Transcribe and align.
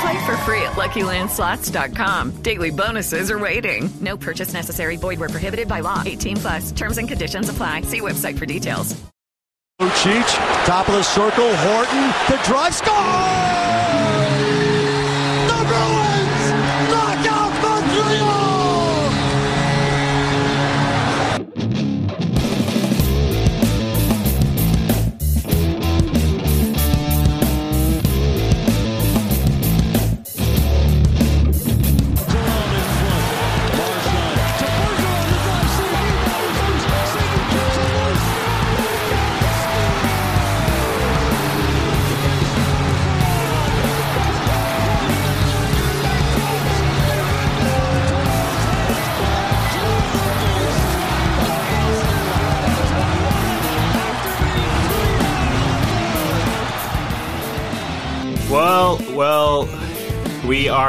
Play 0.00 0.26
for 0.26 0.36
free 0.38 0.62
at 0.62 0.72
LuckyLandSlots.com. 0.72 2.42
Daily 2.42 2.70
bonuses 2.70 3.30
are 3.30 3.38
waiting. 3.38 3.90
No 4.00 4.16
purchase 4.16 4.52
necessary. 4.52 4.96
Void 4.96 5.18
where 5.20 5.28
prohibited 5.28 5.68
by 5.68 5.80
law. 5.80 6.02
18 6.04 6.36
plus. 6.36 6.72
Terms 6.72 6.98
and 6.98 7.08
conditions 7.08 7.48
apply. 7.48 7.82
See 7.82 8.00
website 8.00 8.38
for 8.38 8.46
details. 8.46 8.96
Cheech, 9.80 10.34
top 10.66 10.88
of 10.88 10.94
the 10.94 11.02
circle. 11.02 11.54
Horton, 11.56 12.12
the 12.28 12.42
drive 12.44 12.74
score. 12.74 13.49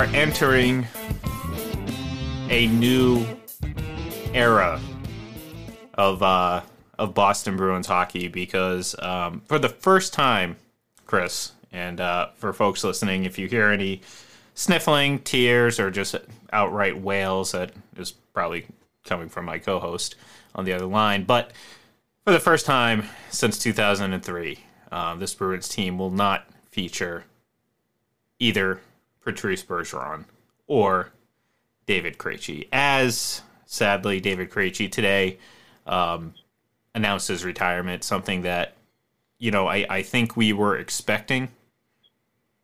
Are 0.01 0.15
entering 0.15 0.87
a 2.49 2.65
new 2.69 3.23
era 4.33 4.81
of 5.93 6.23
uh, 6.23 6.61
of 6.97 7.13
Boston 7.13 7.55
Bruins 7.55 7.85
hockey 7.85 8.27
because 8.27 8.95
um, 8.97 9.43
for 9.45 9.59
the 9.59 9.69
first 9.69 10.11
time, 10.11 10.55
Chris, 11.05 11.51
and 11.71 12.01
uh, 12.01 12.29
for 12.33 12.51
folks 12.51 12.83
listening, 12.83 13.25
if 13.25 13.37
you 13.37 13.47
hear 13.47 13.67
any 13.67 14.01
sniffling, 14.55 15.19
tears, 15.19 15.79
or 15.79 15.91
just 15.91 16.15
outright 16.51 16.99
wails, 16.99 17.51
that 17.51 17.71
is 17.95 18.09
probably 18.33 18.65
coming 19.05 19.29
from 19.29 19.45
my 19.45 19.59
co-host 19.59 20.15
on 20.55 20.65
the 20.65 20.73
other 20.73 20.87
line. 20.87 21.25
But 21.25 21.51
for 22.25 22.33
the 22.33 22.39
first 22.39 22.65
time 22.65 23.03
since 23.29 23.59
2003, 23.59 24.57
uh, 24.91 25.15
this 25.17 25.35
Bruins 25.35 25.69
team 25.69 25.99
will 25.99 26.09
not 26.09 26.47
feature 26.71 27.25
either 28.39 28.81
Patrice 29.23 29.63
Bergeron 29.63 30.25
or 30.67 31.11
David 31.85 32.17
Krejci. 32.17 32.67
As 32.71 33.41
sadly, 33.65 34.19
David 34.19 34.49
Krejci 34.49 34.91
today 34.91 35.37
um, 35.85 36.33
announced 36.93 37.27
his 37.27 37.43
retirement, 37.43 38.03
something 38.03 38.43
that 38.43 38.73
you 39.39 39.51
know 39.51 39.67
I, 39.67 39.85
I 39.89 40.01
think 40.01 40.35
we 40.35 40.53
were 40.53 40.77
expecting. 40.77 41.49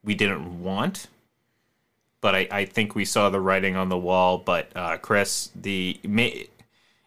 We 0.04 0.16
didn't 0.16 0.64
want, 0.64 1.08
but 2.22 2.36
I, 2.36 2.48
I 2.52 2.66
think 2.66 2.96
we 2.96 3.04
saw 3.04 3.30
the 3.30 3.42
writing 3.42 3.76
on 3.76 3.90
the 3.90 3.98
wall. 3.98 4.38
But 4.38 4.72
uh, 4.76 4.98
Chris, 4.98 5.50
the 5.56 6.00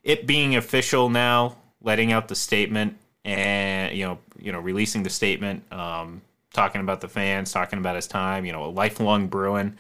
it 0.02 0.26
being 0.26 0.56
official 0.56 1.08
now, 1.08 1.56
letting 1.82 2.12
out 2.12 2.28
the 2.28 2.34
statement 2.34 2.96
and 3.24 3.96
you 3.96 4.04
know 4.04 4.18
you 4.38 4.52
know 4.52 4.60
releasing 4.60 5.02
the 5.02 5.10
statement. 5.10 5.70
Um, 5.72 6.22
talking 6.52 6.80
about 6.80 7.00
the 7.00 7.08
fans, 7.08 7.52
talking 7.52 7.78
about 7.78 7.96
his 7.96 8.06
time. 8.06 8.44
You 8.44 8.52
know, 8.52 8.64
a 8.64 8.70
lifelong 8.70 9.28
Bruin. 9.28 9.78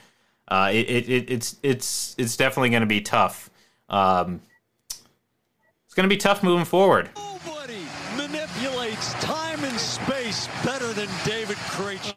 Uh, 0.48 0.70
it, 0.72 0.90
it, 0.90 1.08
it, 1.08 1.30
it's 1.30 1.56
it's 1.62 2.14
it's 2.18 2.36
definitely 2.36 2.70
going 2.70 2.80
to 2.80 2.86
be 2.86 3.00
tough. 3.00 3.50
Um, 3.88 4.40
it's 4.88 5.94
going 5.94 6.08
to 6.08 6.14
be 6.14 6.16
tough 6.16 6.42
moving 6.42 6.64
forward. 6.64 7.10
Nobody 7.16 7.84
manipulates 8.16 9.12
time 9.14 9.62
and 9.64 9.78
space 9.78 10.48
better 10.64 10.92
than 10.92 11.08
David 11.24 11.56
Krejci. 11.56 12.14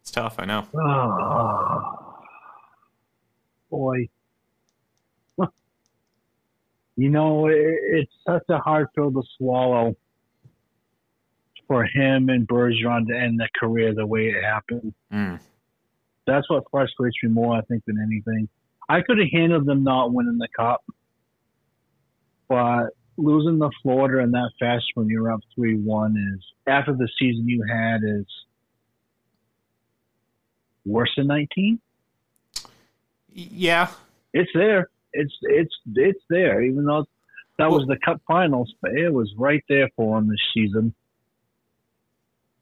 It's 0.00 0.10
tough, 0.10 0.36
I 0.38 0.44
know. 0.44 0.66
Oh, 0.74 2.24
boy. 3.70 4.08
You 6.96 7.08
know, 7.08 7.46
it, 7.46 7.54
it's 7.56 8.12
such 8.26 8.44
a 8.48 8.58
hard 8.58 8.88
pill 8.94 9.10
to 9.12 9.22
swallow 9.38 9.96
for 11.66 11.84
him 11.84 12.28
and 12.28 12.48
Bergeron 12.48 13.06
to 13.06 13.16
end 13.16 13.38
their 13.38 13.50
career 13.58 13.94
the 13.94 14.06
way 14.06 14.26
it 14.26 14.42
happened. 14.42 14.92
Mm. 15.12 15.38
That's 16.26 16.48
what 16.50 16.64
frustrates 16.70 17.16
me 17.22 17.30
more, 17.30 17.56
I 17.56 17.60
think, 17.62 17.84
than 17.86 17.98
anything. 18.00 18.48
I 18.88 19.02
could 19.02 19.18
have 19.18 19.28
handled 19.32 19.66
them 19.66 19.84
not 19.84 20.12
winning 20.12 20.38
the 20.38 20.48
cup, 20.56 20.84
but 22.48 22.88
losing 23.16 23.58
the 23.58 23.70
Florida 23.82 24.22
in 24.22 24.32
that 24.32 24.50
fast 24.58 24.84
when 24.94 25.08
you're 25.08 25.32
up 25.32 25.40
three 25.54 25.76
one 25.76 26.16
is 26.34 26.44
after 26.66 26.92
the 26.92 27.08
season 27.18 27.48
you 27.48 27.64
had 27.68 28.00
is 28.02 28.26
worse 30.84 31.12
than 31.16 31.28
nineteen. 31.28 31.80
Yeah, 33.32 33.90
it's 34.32 34.50
there. 34.54 34.90
It's 35.12 35.34
it's 35.42 35.74
it's 35.94 36.20
there. 36.28 36.62
Even 36.62 36.84
though 36.84 37.06
that 37.58 37.70
was 37.70 37.86
the 37.86 37.96
Cup 38.04 38.20
Finals, 38.26 38.72
but 38.80 38.92
it 38.92 39.10
was 39.10 39.32
right 39.36 39.62
there 39.68 39.88
for 39.96 40.18
him 40.18 40.28
this 40.28 40.40
season. 40.54 40.94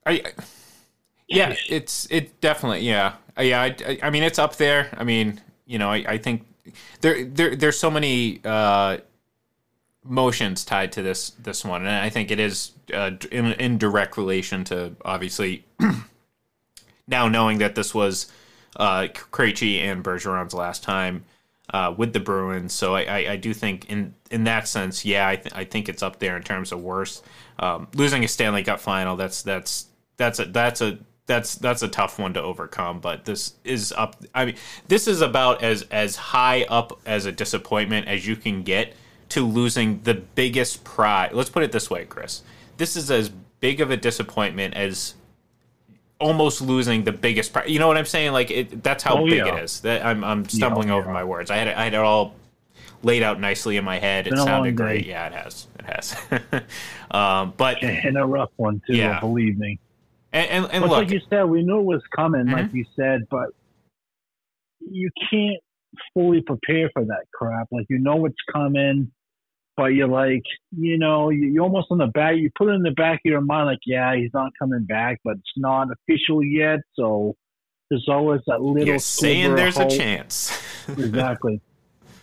I, 0.04 0.22
yeah, 1.28 1.54
it's 1.68 2.06
it 2.10 2.40
definitely 2.40 2.80
yeah 2.80 3.14
Uh, 3.38 3.42
yeah. 3.42 3.62
I, 3.62 3.98
I 4.02 4.10
mean 4.10 4.22
it's 4.22 4.38
up 4.38 4.56
there. 4.56 4.88
I 4.96 5.04
mean 5.04 5.40
you 5.66 5.78
know 5.78 5.90
I, 5.90 6.04
I 6.08 6.18
think 6.18 6.46
there 7.00 7.24
there 7.24 7.54
there's 7.54 7.78
so 7.78 7.90
many 7.90 8.40
uh, 8.44 8.98
motions 10.04 10.64
tied 10.64 10.92
to 10.92 11.02
this 11.02 11.30
this 11.30 11.64
one, 11.64 11.82
and 11.82 11.90
I 11.90 12.08
think 12.08 12.30
it 12.30 12.40
is 12.40 12.72
uh, 12.92 13.12
in 13.30 13.52
in 13.54 13.78
direct 13.78 14.16
relation 14.16 14.64
to 14.64 14.96
obviously 15.04 15.64
now 17.06 17.28
knowing 17.28 17.58
that 17.58 17.74
this 17.74 17.94
was 17.94 18.32
uh, 18.76 19.08
Krejci 19.12 19.80
and 19.80 20.02
Bergeron's 20.02 20.54
last 20.54 20.82
time 20.82 21.24
uh, 21.72 21.94
with 21.96 22.12
the 22.12 22.20
Bruins. 22.20 22.72
So 22.72 22.94
I, 22.94 23.02
I, 23.02 23.32
I, 23.32 23.36
do 23.36 23.52
think 23.52 23.90
in 23.90 24.14
in 24.30 24.44
that 24.44 24.66
sense, 24.68 25.04
yeah, 25.04 25.28
I, 25.28 25.36
th- 25.36 25.54
I 25.54 25.64
think 25.64 25.88
it's 25.88 26.02
up 26.02 26.18
there 26.18 26.36
in 26.36 26.42
terms 26.42 26.72
of 26.72 26.80
worst. 26.80 27.24
Um, 27.58 27.88
losing 27.94 28.24
a 28.24 28.28
Stanley 28.28 28.64
Cup 28.64 28.80
final, 28.80 29.16
that's 29.16 29.42
that's 29.42 29.86
that's 30.16 30.38
a 30.38 30.46
that's 30.46 30.80
a 30.80 30.98
that's 31.26 31.56
that's 31.56 31.82
a 31.82 31.88
tough 31.88 32.18
one 32.18 32.34
to 32.34 32.42
overcome. 32.42 33.00
But 33.00 33.24
this 33.24 33.54
is 33.64 33.92
up. 33.92 34.16
I 34.34 34.46
mean, 34.46 34.56
this 34.88 35.06
is 35.06 35.20
about 35.20 35.62
as 35.62 35.82
as 35.90 36.16
high 36.16 36.64
up 36.64 36.98
as 37.06 37.26
a 37.26 37.32
disappointment 37.32 38.08
as 38.08 38.26
you 38.26 38.34
can 38.34 38.62
get 38.62 38.94
to 39.30 39.46
losing 39.46 40.00
the 40.02 40.14
biggest 40.14 40.84
prize. 40.84 41.30
Let's 41.34 41.50
put 41.50 41.62
it 41.62 41.72
this 41.72 41.90
way, 41.90 42.06
Chris. 42.06 42.42
This 42.78 42.96
is 42.96 43.10
as 43.10 43.28
big 43.60 43.80
of 43.80 43.90
a 43.90 43.96
disappointment 43.96 44.74
as 44.74 45.14
almost 46.20 46.60
losing 46.60 47.04
the 47.04 47.12
biggest 47.12 47.52
prize. 47.52 47.68
You 47.70 47.78
know 47.78 47.86
what 47.88 47.96
I'm 47.96 48.04
saying? 48.06 48.32
Like 48.32 48.50
it, 48.50 48.82
that's 48.82 49.02
how 49.04 49.18
Oh, 49.18 49.24
big 49.26 49.34
yeah. 49.46 49.56
it 49.56 49.64
is. 49.64 49.80
That 49.80 50.04
I'm 50.04 50.24
I'm 50.24 50.48
stumbling 50.48 50.88
Yeah, 50.88 50.94
over 50.94 51.06
yeah. 51.08 51.12
my 51.14 51.24
words. 51.24 51.50
I 51.50 51.56
had 51.56 51.68
it, 51.68 51.76
I 51.76 51.84
had 51.84 51.94
it 51.94 52.00
all 52.00 52.34
laid 53.02 53.22
out 53.22 53.38
nicely 53.40 53.76
in 53.76 53.84
my 53.84 53.98
head. 53.98 54.26
It 54.26 54.36
sounded 54.36 54.76
great. 54.76 55.04
day. 55.04 55.10
Yeah, 55.10 55.26
it 55.28 55.32
has. 55.32 55.66
It 55.78 55.84
has. 55.86 56.16
um, 57.10 57.54
but 57.56 57.82
and, 57.82 58.04
and 58.06 58.18
a 58.18 58.24
rough 58.24 58.50
one 58.56 58.80
too. 58.86 58.96
Yeah. 58.96 59.20
Believe 59.20 59.56
me. 59.58 59.78
and, 60.32 60.66
and 60.66 60.82
But 60.82 60.90
look, 60.90 60.90
like 60.90 61.10
you 61.10 61.20
said, 61.30 61.44
we 61.44 61.62
knew 61.62 61.78
it 61.80 61.84
was 61.84 62.02
coming, 62.14 62.46
like 62.46 62.66
Mhm. 62.70 62.74
you 62.74 62.84
said, 62.96 63.26
but 63.30 63.48
you 64.80 65.10
can't 65.30 65.60
fully 66.14 66.40
prepare 66.42 66.90
for 66.92 67.04
that 67.04 67.24
crap. 67.32 67.68
Like 67.70 67.86
you 67.88 67.98
know 67.98 68.24
it's 68.26 68.36
coming, 68.52 69.10
but 69.78 69.94
you're 69.94 70.08
like, 70.08 70.42
you 70.76 70.98
know, 70.98 71.30
you, 71.30 71.46
you're 71.46 71.62
almost 71.62 71.86
on 71.92 71.98
the 71.98 72.08
back. 72.08 72.34
You 72.36 72.50
put 72.58 72.68
it 72.68 72.72
in 72.72 72.82
the 72.82 72.90
back 72.90 73.20
of 73.24 73.30
your 73.30 73.40
mind, 73.40 73.66
like, 73.66 73.78
yeah, 73.86 74.16
he's 74.16 74.32
not 74.34 74.50
coming 74.58 74.84
back, 74.84 75.20
but 75.24 75.34
it's 75.34 75.52
not 75.56 75.86
official 75.92 76.42
yet. 76.42 76.80
So 76.94 77.36
there's 77.88 78.08
always 78.08 78.40
that 78.48 78.60
little. 78.60 78.88
you're 78.88 78.98
saying 78.98 79.54
there's 79.54 79.78
a 79.78 79.88
chance. 79.88 80.50
exactly. 80.88 81.60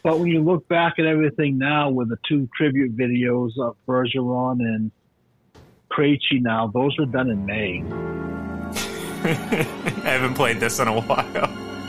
But 0.03 0.19
when 0.19 0.27
you 0.27 0.43
look 0.43 0.67
back 0.67 0.95
at 0.99 1.05
everything 1.05 1.57
now 1.57 1.89
with 1.91 2.09
the 2.09 2.17
two 2.27 2.49
tribute 2.57 2.95
videos 2.97 3.51
of 3.57 3.77
Bergeron 3.87 4.59
and 4.59 4.91
Krejci 5.89 6.41
now, 6.41 6.67
those 6.67 6.97
were 6.99 7.05
done 7.05 7.29
in 7.29 7.45
May. 7.45 7.81
I 9.23 10.09
haven't 10.09 10.33
played 10.33 10.59
this 10.59 10.79
in 10.79 10.89
a 10.89 10.99
while. 10.99 11.45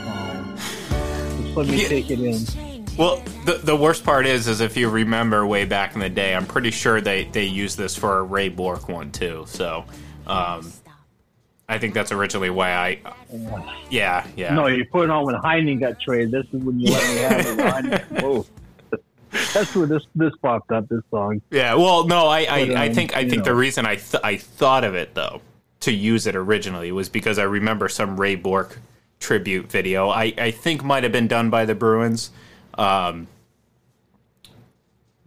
Um, 0.07 0.55
just 0.55 1.57
let 1.57 1.67
me 1.67 1.81
Yeah. 1.81 1.87
take 1.89 2.09
it 2.09 2.19
in. 2.21 2.66
Well, 2.97 3.21
the 3.45 3.59
the 3.63 3.75
worst 3.75 4.03
part 4.03 4.25
is, 4.25 4.47
is 4.47 4.59
if 4.59 4.75
you 4.75 4.89
remember 4.89 5.45
way 5.45 5.65
back 5.65 5.93
in 5.93 5.99
the 5.99 6.09
day, 6.09 6.33
I'm 6.35 6.45
pretty 6.47 6.71
sure 6.71 6.99
they 6.99 7.25
they 7.25 7.45
used 7.45 7.77
this 7.77 7.95
for 7.95 8.17
a 8.17 8.23
Ray 8.23 8.49
Bourque 8.49 8.89
one 8.89 9.11
too. 9.11 9.45
So, 9.47 9.85
um, 10.25 10.71
I 11.69 11.77
think 11.77 11.93
that's 11.93 12.11
originally 12.11 12.49
why 12.49 12.71
I, 12.71 12.99
yeah, 13.89 14.25
yeah. 14.35 14.55
No, 14.55 14.67
you 14.67 14.85
put 14.85 15.05
it 15.05 15.09
on 15.11 15.25
when 15.25 15.35
Heinen 15.35 15.79
got 15.79 15.99
traded. 15.99 16.31
This 16.31 16.45
is 16.53 16.63
when 16.63 16.79
you 16.79 16.91
let 16.91 17.15
me 17.15 17.61
have 17.61 17.85
it. 17.93 18.23
Whoa. 18.23 18.45
That's 19.53 19.75
where 19.75 19.85
this 19.85 20.03
this 20.15 20.33
popped 20.41 20.71
up. 20.71 20.87
This 20.87 21.03
song. 21.11 21.41
Yeah, 21.51 21.75
well, 21.75 22.07
no, 22.07 22.27
I, 22.27 22.39
I, 22.39 22.65
But, 22.65 22.77
I 22.77 22.87
um, 22.87 22.93
think 22.93 23.15
I 23.15 23.29
think 23.29 23.43
the 23.43 23.53
reason 23.53 23.85
I 23.85 23.95
th- 23.95 24.23
I 24.23 24.37
thought 24.37 24.83
of 24.83 24.95
it 24.95 25.13
though 25.13 25.41
to 25.81 25.91
use 25.91 26.25
it 26.25 26.35
originally 26.35 26.91
was 26.91 27.09
because 27.09 27.37
I 27.37 27.43
remember 27.43 27.89
some 27.89 28.19
Ray 28.19 28.35
Bourque 28.35 28.79
tribute 29.19 29.69
video. 29.69 30.09
I, 30.09 30.33
I 30.37 30.51
think 30.51 30.83
might 30.83 31.03
have 31.03 31.11
been 31.11 31.27
done 31.27 31.49
by 31.49 31.65
the 31.65 31.75
Bruins, 31.75 32.31
um, 32.77 33.27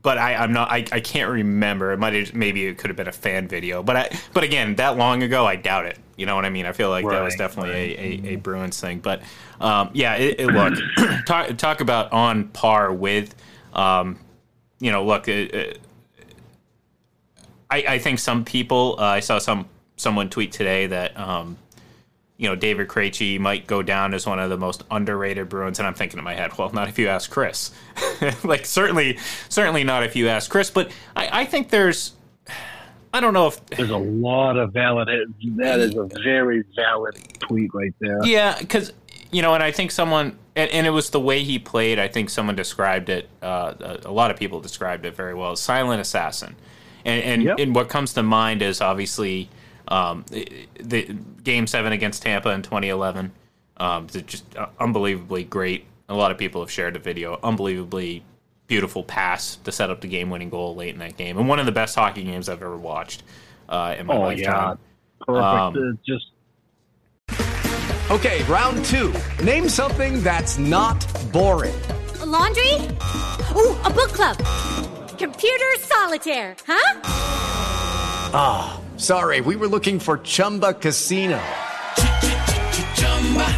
but 0.02 0.18
I, 0.18 0.34
I'm 0.34 0.52
not. 0.52 0.70
I, 0.70 0.84
I 0.92 1.00
can't 1.00 1.30
remember. 1.30 1.92
It 1.92 1.98
might 1.98 2.14
have 2.14 2.34
maybe 2.34 2.66
it 2.66 2.78
could 2.78 2.88
have 2.88 2.96
been 2.96 3.08
a 3.08 3.12
fan 3.12 3.48
video, 3.48 3.82
but 3.82 3.96
I 3.96 4.18
but 4.32 4.44
again 4.44 4.76
that 4.76 4.96
long 4.96 5.22
ago 5.22 5.46
I 5.46 5.56
doubt 5.56 5.86
it. 5.86 5.98
You 6.16 6.26
know 6.26 6.34
what 6.34 6.44
I 6.44 6.50
mean? 6.50 6.66
I 6.66 6.72
feel 6.72 6.90
like 6.90 7.08
that 7.08 7.22
was 7.22 7.34
definitely 7.36 7.72
a, 7.72 7.98
a, 7.98 8.32
a 8.32 8.36
Bruins 8.36 8.80
thing. 8.80 9.00
But 9.00 9.22
um, 9.60 9.90
yeah, 9.92 10.16
it, 10.16 10.40
it 10.40 10.46
look 10.48 10.74
talk 11.26 11.56
talk 11.56 11.80
about 11.80 12.12
on 12.12 12.48
par 12.48 12.92
with. 12.92 13.34
Um, 13.72 14.18
you 14.80 14.90
know, 14.90 15.04
look, 15.04 15.28
it, 15.28 15.54
it, 15.54 15.80
I, 17.70 17.84
I 17.86 17.98
think 17.98 18.18
some 18.18 18.44
people. 18.44 18.96
Uh, 18.98 19.04
I 19.04 19.20
saw 19.20 19.38
some 19.38 19.68
someone 19.96 20.30
tweet 20.30 20.52
today 20.52 20.86
that 20.86 21.18
um, 21.18 21.58
you 22.40 22.48
know 22.48 22.56
David 22.56 22.88
Krejci 22.88 23.38
might 23.38 23.66
go 23.66 23.82
down 23.82 24.14
as 24.14 24.26
one 24.26 24.38
of 24.38 24.48
the 24.48 24.56
most 24.56 24.82
underrated 24.90 25.50
Bruins, 25.50 25.78
and 25.78 25.86
I'm 25.86 25.92
thinking 25.92 26.18
in 26.18 26.24
my 26.24 26.32
head, 26.34 26.56
well, 26.56 26.72
not 26.72 26.88
if 26.88 26.98
you 26.98 27.06
ask 27.08 27.30
Chris. 27.30 27.70
like 28.44 28.64
certainly, 28.64 29.18
certainly 29.50 29.84
not 29.84 30.04
if 30.04 30.16
you 30.16 30.26
ask 30.28 30.50
Chris. 30.50 30.70
But 30.70 30.90
I, 31.14 31.42
I 31.42 31.44
think 31.44 31.68
there's. 31.68 32.14
I 33.12 33.20
don't 33.20 33.34
know 33.34 33.48
if 33.48 33.64
There's 33.66 33.90
a 33.90 33.96
lot 33.98 34.56
of 34.56 34.72
valid. 34.72 35.08
That 35.56 35.80
is 35.80 35.96
a 35.96 36.04
very 36.24 36.64
valid 36.74 37.16
tweet 37.40 37.74
right 37.74 37.92
there. 38.00 38.24
Yeah, 38.24 38.56
because 38.58 38.92
you 39.30 39.42
know, 39.42 39.52
and 39.52 39.62
I 39.62 39.70
think 39.70 39.90
someone, 39.90 40.38
and, 40.56 40.70
and 40.70 40.86
it 40.86 40.90
was 40.90 41.10
the 41.10 41.20
way 41.20 41.42
he 41.42 41.58
played. 41.58 41.98
I 41.98 42.08
think 42.08 42.30
someone 42.30 42.56
described 42.56 43.10
it. 43.10 43.28
Uh, 43.42 43.74
a, 43.80 44.08
a 44.08 44.12
lot 44.12 44.30
of 44.30 44.38
people 44.38 44.60
described 44.60 45.04
it 45.04 45.14
very 45.14 45.34
well. 45.34 45.56
Silent 45.56 46.00
assassin, 46.00 46.56
and 47.04 47.22
and, 47.22 47.42
Yep. 47.42 47.58
and 47.58 47.74
what 47.74 47.90
comes 47.90 48.14
to 48.14 48.22
mind 48.22 48.62
is 48.62 48.80
obviously 48.80 49.50
um, 49.90 50.24
the, 50.30 50.66
the 50.80 51.16
game 51.42 51.66
seven 51.66 51.92
against 51.92 52.22
Tampa 52.22 52.50
in 52.50 52.62
2011. 52.62 53.32
Um, 53.76 54.04
it's 54.12 54.32
just 54.32 54.56
uh, 54.56 54.66
unbelievably 54.78 55.44
great. 55.44 55.86
A 56.08 56.14
lot 56.14 56.30
of 56.30 56.38
people 56.38 56.60
have 56.60 56.70
shared 56.70 56.94
the 56.94 56.98
video. 56.98 57.38
Unbelievably 57.42 58.22
beautiful 58.66 59.02
pass 59.02 59.56
to 59.56 59.72
set 59.72 59.90
up 59.90 60.00
the 60.00 60.06
game-winning 60.08 60.48
goal 60.50 60.76
late 60.76 60.92
in 60.94 60.98
that 61.00 61.16
game, 61.16 61.36
and 61.38 61.48
one 61.48 61.58
of 61.58 61.66
the 61.66 61.72
best 61.72 61.96
hockey 61.96 62.22
games 62.22 62.48
I've 62.48 62.62
ever 62.62 62.76
watched 62.76 63.24
uh, 63.68 63.96
in 63.98 64.06
my 64.06 64.14
Oh 64.16 64.20
lifetime. 64.20 64.78
yeah, 64.78 65.24
perfect. 65.26 65.76
Um, 65.76 65.98
just 66.06 66.26
Okay, 68.10 68.42
round 68.44 68.84
two. 68.84 69.12
Name 69.42 69.68
something 69.68 70.20
that's 70.22 70.58
not 70.58 71.06
boring. 71.32 71.74
A 72.20 72.26
laundry? 72.26 72.72
Ooh, 73.56 73.76
a 73.84 73.90
book 73.90 74.10
club. 74.10 74.36
Computer 75.16 75.64
solitaire, 75.78 76.56
huh? 76.66 77.00
Ah, 78.32 78.79
sorry, 79.00 79.40
we 79.40 79.56
were 79.56 79.68
looking 79.68 80.00
for 80.00 80.18
Chumba 80.18 80.72
Casino. 80.72 81.40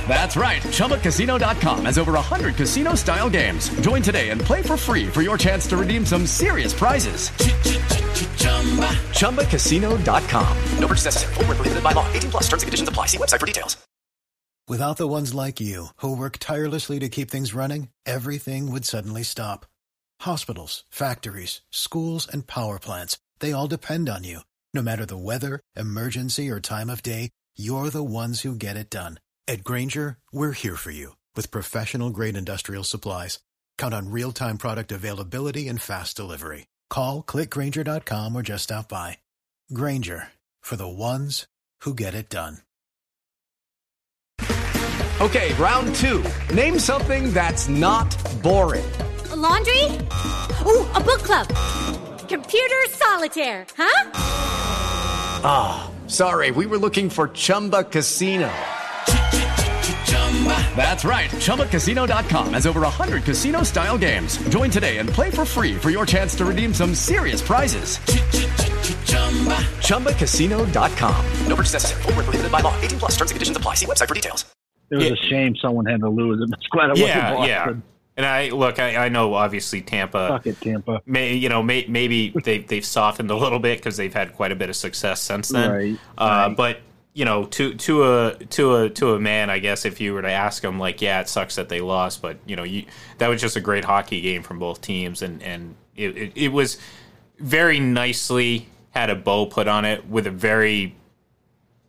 That's 0.06 0.36
right. 0.36 0.60
ChumbaCasino.com 0.62 1.86
has 1.86 1.96
over 1.96 2.12
100 2.12 2.56
casino 2.56 2.94
style 2.94 3.30
games. 3.30 3.70
Join 3.80 4.02
today 4.02 4.28
and 4.28 4.40
play 4.40 4.60
for 4.60 4.76
free 4.76 5.08
for 5.08 5.22
your 5.22 5.38
chance 5.38 5.66
to 5.68 5.78
redeem 5.78 6.04
some 6.04 6.26
serious 6.26 6.74
prizes. 6.74 7.30
ChumbaCasino.com. 9.20 10.58
No 10.78 10.86
purchase 10.86 11.06
necessary. 11.06 11.34
Where 11.34 11.46
prohibited 11.46 11.82
by 11.82 11.92
law. 11.92 12.06
18 12.12 12.30
plus 12.30 12.42
terms 12.44 12.62
and 12.62 12.68
conditions 12.68 12.88
apply. 12.88 13.06
See 13.06 13.18
website 13.18 13.40
for 13.40 13.46
details. 13.46 13.76
Without 14.68 14.96
the 14.96 15.08
ones 15.08 15.34
like 15.34 15.60
you, 15.60 15.86
who 15.96 16.16
work 16.16 16.36
tirelessly 16.38 17.00
to 17.00 17.08
keep 17.08 17.30
things 17.30 17.52
running, 17.52 17.88
everything 18.06 18.70
would 18.70 18.84
suddenly 18.84 19.24
stop. 19.24 19.66
Hospitals, 20.20 20.84
factories, 20.88 21.62
schools, 21.70 22.28
and 22.32 22.46
power 22.46 22.78
plants, 22.78 23.18
they 23.40 23.50
all 23.52 23.66
depend 23.66 24.08
on 24.08 24.22
you. 24.22 24.42
No 24.74 24.80
matter 24.80 25.04
the 25.04 25.18
weather, 25.18 25.60
emergency, 25.76 26.48
or 26.48 26.58
time 26.58 26.88
of 26.88 27.02
day, 27.02 27.28
you're 27.56 27.90
the 27.90 28.02
ones 28.02 28.40
who 28.40 28.54
get 28.54 28.78
it 28.78 28.88
done. 28.88 29.20
At 29.46 29.64
Grainger, 29.64 30.16
we're 30.32 30.52
here 30.52 30.76
for 30.76 30.90
you 30.90 31.16
with 31.36 31.50
professional 31.50 32.08
grade 32.08 32.38
industrial 32.38 32.84
supplies. 32.84 33.38
Count 33.76 33.92
on 33.92 34.10
real 34.10 34.32
time 34.32 34.56
product 34.56 34.90
availability 34.90 35.68
and 35.68 35.80
fast 35.80 36.16
delivery. 36.16 36.68
Call 36.88 37.22
clickgranger.com 37.22 38.34
or 38.34 38.42
just 38.42 38.64
stop 38.64 38.88
by. 38.88 39.18
Grainger 39.74 40.28
for 40.62 40.76
the 40.76 40.88
ones 40.88 41.46
who 41.82 41.92
get 41.94 42.14
it 42.14 42.30
done. 42.30 42.58
Okay, 45.20 45.52
round 45.54 45.94
two. 45.96 46.24
Name 46.52 46.78
something 46.78 47.32
that's 47.32 47.68
not 47.68 48.16
boring. 48.42 48.84
laundry? 49.36 49.84
Ooh, 50.66 50.88
a 50.94 51.00
book 51.00 51.20
club. 51.22 51.48
Computer 52.28 52.82
solitaire, 52.88 53.66
huh? 53.76 54.51
Ah, 55.44 55.90
sorry, 56.08 56.50
we 56.50 56.66
were 56.66 56.78
looking 56.78 57.08
for 57.10 57.28
Chumba 57.28 57.84
Casino. 57.84 58.50
That's 60.76 61.04
right. 61.04 61.30
ChumbaCasino.com 61.30 62.54
has 62.54 62.66
over 62.66 62.80
100 62.80 63.22
casino 63.22 63.62
style 63.62 63.96
games. 63.98 64.38
Join 64.48 64.70
today 64.70 64.98
and 64.98 65.08
play 65.08 65.30
for 65.30 65.44
free 65.44 65.76
for 65.76 65.90
your 65.90 66.04
chance 66.06 66.34
to 66.36 66.44
redeem 66.44 66.74
some 66.74 66.94
serious 66.94 67.40
prizes. 67.42 67.98
ChumbaCasino.com. 69.86 71.26
No 71.46 71.54
purchase 71.56 71.74
necessary. 71.74 72.02
Void 72.02 72.14
where 72.16 72.24
prohibited 72.24 72.50
by 72.52 72.60
law. 72.60 72.74
18 72.80 72.98
plus 72.98 73.12
terms 73.12 73.30
and 73.30 73.36
conditions 73.36 73.56
apply. 73.56 73.74
See 73.74 73.86
website 73.86 74.08
for 74.08 74.14
details. 74.14 74.44
it 74.90 74.96
was 74.96 75.04
Yeah. 75.06 75.12
a 75.12 75.16
shame 75.16 75.56
someone 75.56 75.86
had 75.86 76.00
to 76.00 76.08
lose. 76.08 76.40
I'm 76.42 76.50
just 76.50 76.70
glad 76.70 76.90
it 76.90 76.98
yeah, 76.98 77.32
wasn't 77.34 77.48
yeah. 77.48 77.64
And 78.16 78.26
I 78.26 78.50
look, 78.50 78.78
I, 78.78 79.06
I 79.06 79.08
know 79.08 79.34
obviously 79.34 79.80
Tampa. 79.80 80.28
Fuck 80.28 80.46
it, 80.46 80.60
Tampa. 80.60 81.00
May, 81.06 81.34
you 81.34 81.48
know, 81.48 81.62
may, 81.62 81.86
maybe 81.88 82.34
they 82.44 82.58
they've 82.58 82.84
softened 82.84 83.30
a 83.30 83.36
little 83.36 83.58
bit 83.58 83.78
because 83.78 83.96
they've 83.96 84.12
had 84.12 84.34
quite 84.34 84.52
a 84.52 84.56
bit 84.56 84.68
of 84.68 84.76
success 84.76 85.20
since 85.20 85.48
then. 85.48 85.70
Right, 85.70 85.98
Uh, 86.18 86.44
right. 86.48 86.56
But 86.56 86.80
you 87.14 87.24
know, 87.24 87.46
to 87.46 87.74
to 87.74 88.04
a 88.04 88.34
to 88.50 88.76
a 88.76 88.90
to 88.90 89.14
a 89.14 89.20
man, 89.20 89.48
I 89.50 89.58
guess 89.58 89.84
if 89.84 90.00
you 90.00 90.12
were 90.14 90.22
to 90.22 90.30
ask 90.30 90.62
him, 90.62 90.78
like, 90.78 91.00
yeah, 91.00 91.20
it 91.20 91.28
sucks 91.28 91.56
that 91.56 91.68
they 91.68 91.80
lost, 91.80 92.20
but 92.20 92.36
you 92.46 92.56
know, 92.56 92.64
you 92.64 92.84
that 93.18 93.28
was 93.28 93.40
just 93.40 93.56
a 93.56 93.60
great 93.60 93.84
hockey 93.84 94.20
game 94.20 94.42
from 94.42 94.58
both 94.58 94.80
teams, 94.82 95.22
and 95.22 95.42
and 95.42 95.74
it, 95.96 96.16
it, 96.16 96.32
it 96.34 96.48
was 96.48 96.78
very 97.38 97.80
nicely 97.80 98.68
had 98.90 99.08
a 99.10 99.14
bow 99.16 99.46
put 99.46 99.68
on 99.68 99.84
it 99.86 100.06
with 100.06 100.26
a 100.26 100.30
very 100.30 100.94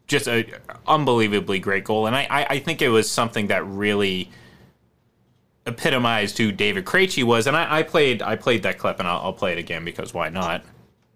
just 0.08 0.28
a 0.28 0.46
unbelievably 0.88 1.60
great 1.60 1.84
goal, 1.84 2.08
and 2.08 2.16
I 2.16 2.28
I, 2.30 2.46
I 2.46 2.60
think 2.60 2.82
it 2.82 2.90
was 2.90 3.10
something 3.12 3.48
that 3.48 3.66
really 3.66 4.30
epitomized 5.66 6.38
who 6.38 6.52
David 6.52 6.86
Krejci 6.86 7.24
was, 7.24 7.48
and 7.48 7.56
I, 7.56 7.80
I 7.80 7.84
played 7.84 8.22
I 8.22 8.36
played 8.36 8.64
that 8.64 8.78
clip, 8.78 9.00
and 9.00 9.08
I'll, 9.08 9.20
I'll 9.20 9.34
play 9.34 9.54
it 9.54 9.58
again 9.58 9.86
because 9.86 10.14
why 10.14 10.30
not? 10.30 10.64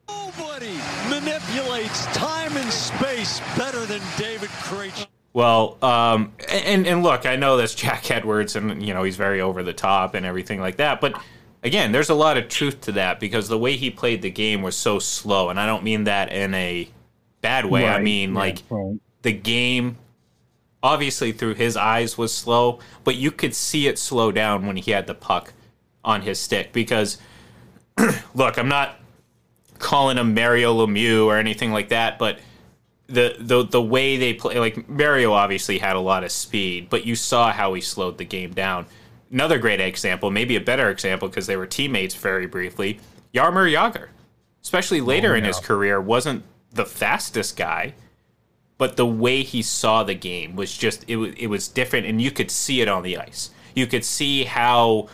Nobody 0.09 0.77
manipulates 1.09 2.05
time 2.07 2.55
and 2.57 2.71
space 2.71 3.39
better 3.57 3.85
than 3.85 4.01
David 4.17 4.49
Krejci. 4.49 5.07
Well, 5.33 5.77
um, 5.83 6.33
and 6.49 6.87
and 6.87 7.03
look, 7.03 7.25
I 7.25 7.35
know 7.35 7.57
that's 7.57 7.75
Jack 7.75 8.09
Edwards, 8.11 8.55
and 8.55 8.81
you 8.81 8.93
know 8.93 9.03
he's 9.03 9.17
very 9.17 9.41
over 9.41 9.63
the 9.63 9.73
top 9.73 10.15
and 10.15 10.25
everything 10.25 10.59
like 10.59 10.77
that. 10.77 10.99
But 10.99 11.21
again, 11.63 11.91
there's 11.91 12.09
a 12.09 12.15
lot 12.15 12.37
of 12.37 12.49
truth 12.49 12.81
to 12.81 12.93
that 12.93 13.19
because 13.19 13.47
the 13.47 13.57
way 13.57 13.75
he 13.75 13.91
played 13.91 14.21
the 14.21 14.31
game 14.31 14.61
was 14.61 14.75
so 14.75 14.99
slow, 14.99 15.49
and 15.49 15.59
I 15.59 15.65
don't 15.65 15.83
mean 15.83 16.05
that 16.05 16.31
in 16.31 16.53
a 16.53 16.89
bad 17.41 17.65
way. 17.65 17.87
I 17.87 18.01
mean 18.01 18.33
yeah, 18.33 18.39
like 18.39 18.63
right. 18.69 18.99
the 19.21 19.33
game, 19.33 19.97
obviously 20.83 21.31
through 21.31 21.55
his 21.55 21.75
eyes 21.75 22.17
was 22.17 22.33
slow, 22.33 22.79
but 23.03 23.15
you 23.15 23.31
could 23.31 23.55
see 23.55 23.87
it 23.87 23.97
slow 23.97 24.31
down 24.31 24.65
when 24.65 24.77
he 24.77 24.91
had 24.91 25.07
the 25.07 25.13
puck 25.13 25.53
on 26.03 26.21
his 26.21 26.39
stick 26.39 26.71
because 26.73 27.17
look, 28.35 28.57
I'm 28.57 28.69
not 28.69 28.99
calling 29.79 30.17
him 30.17 30.33
Mario 30.33 30.73
Lemieux 30.73 31.25
or 31.25 31.37
anything 31.37 31.71
like 31.71 31.89
that, 31.89 32.17
but 32.17 32.39
the 33.07 33.35
the 33.39 33.63
the 33.63 33.81
way 33.81 34.17
they 34.17 34.33
play, 34.33 34.59
like 34.59 34.87
Mario 34.89 35.33
obviously 35.33 35.77
had 35.77 35.95
a 35.95 35.99
lot 35.99 36.23
of 36.23 36.31
speed, 36.31 36.89
but 36.89 37.05
you 37.05 37.15
saw 37.15 37.51
how 37.51 37.73
he 37.73 37.81
slowed 37.81 38.17
the 38.17 38.25
game 38.25 38.53
down. 38.53 38.85
Another 39.31 39.59
great 39.59 39.79
example, 39.79 40.31
maybe 40.31 40.55
a 40.55 40.61
better 40.61 40.89
example 40.89 41.27
because 41.27 41.47
they 41.47 41.57
were 41.57 41.67
teammates 41.67 42.15
very 42.15 42.47
briefly. 42.47 42.99
Jaromir 43.33 43.71
Jagr, 43.71 44.07
especially 44.63 45.01
later 45.01 45.33
oh, 45.33 45.37
in 45.37 45.43
his 45.43 45.59
career, 45.59 45.99
wasn't 45.99 46.43
the 46.71 46.85
fastest 46.85 47.57
guy, 47.57 47.93
but 48.77 48.97
the 48.97 49.05
way 49.05 49.43
he 49.43 49.61
saw 49.61 50.03
the 50.03 50.13
game 50.13 50.55
was 50.55 50.75
just 50.75 51.03
it 51.07 51.17
was 51.17 51.33
it 51.37 51.47
was 51.47 51.67
different, 51.67 52.05
and 52.05 52.21
you 52.21 52.31
could 52.31 52.51
see 52.51 52.81
it 52.81 52.87
on 52.87 53.03
the 53.03 53.17
ice. 53.17 53.51
You 53.75 53.87
could 53.87 54.05
see 54.05 54.43
how 54.43 55.09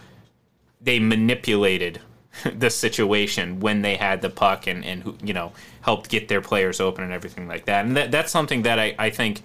they 0.82 1.00
manipulated 1.00 2.02
the 2.56 2.70
situation 2.70 3.60
when 3.60 3.82
they 3.82 3.96
had 3.96 4.22
the 4.22 4.30
puck 4.30 4.68
and, 4.68 4.84
and 4.84 5.20
you 5.24 5.34
know 5.34 5.54
helped 5.84 6.10
get 6.10 6.28
their 6.30 6.42
players 6.42 6.80
open 6.80 7.04
and 7.04 7.14
everything 7.14 7.48
like 7.48 7.66
that. 7.66 7.86
And 7.86 7.96
that, 7.98 8.10
that's 8.10 8.32
something 8.32 8.64
that 8.64 8.80
I, 8.80 8.96
I 8.98 9.10
think, 9.10 9.42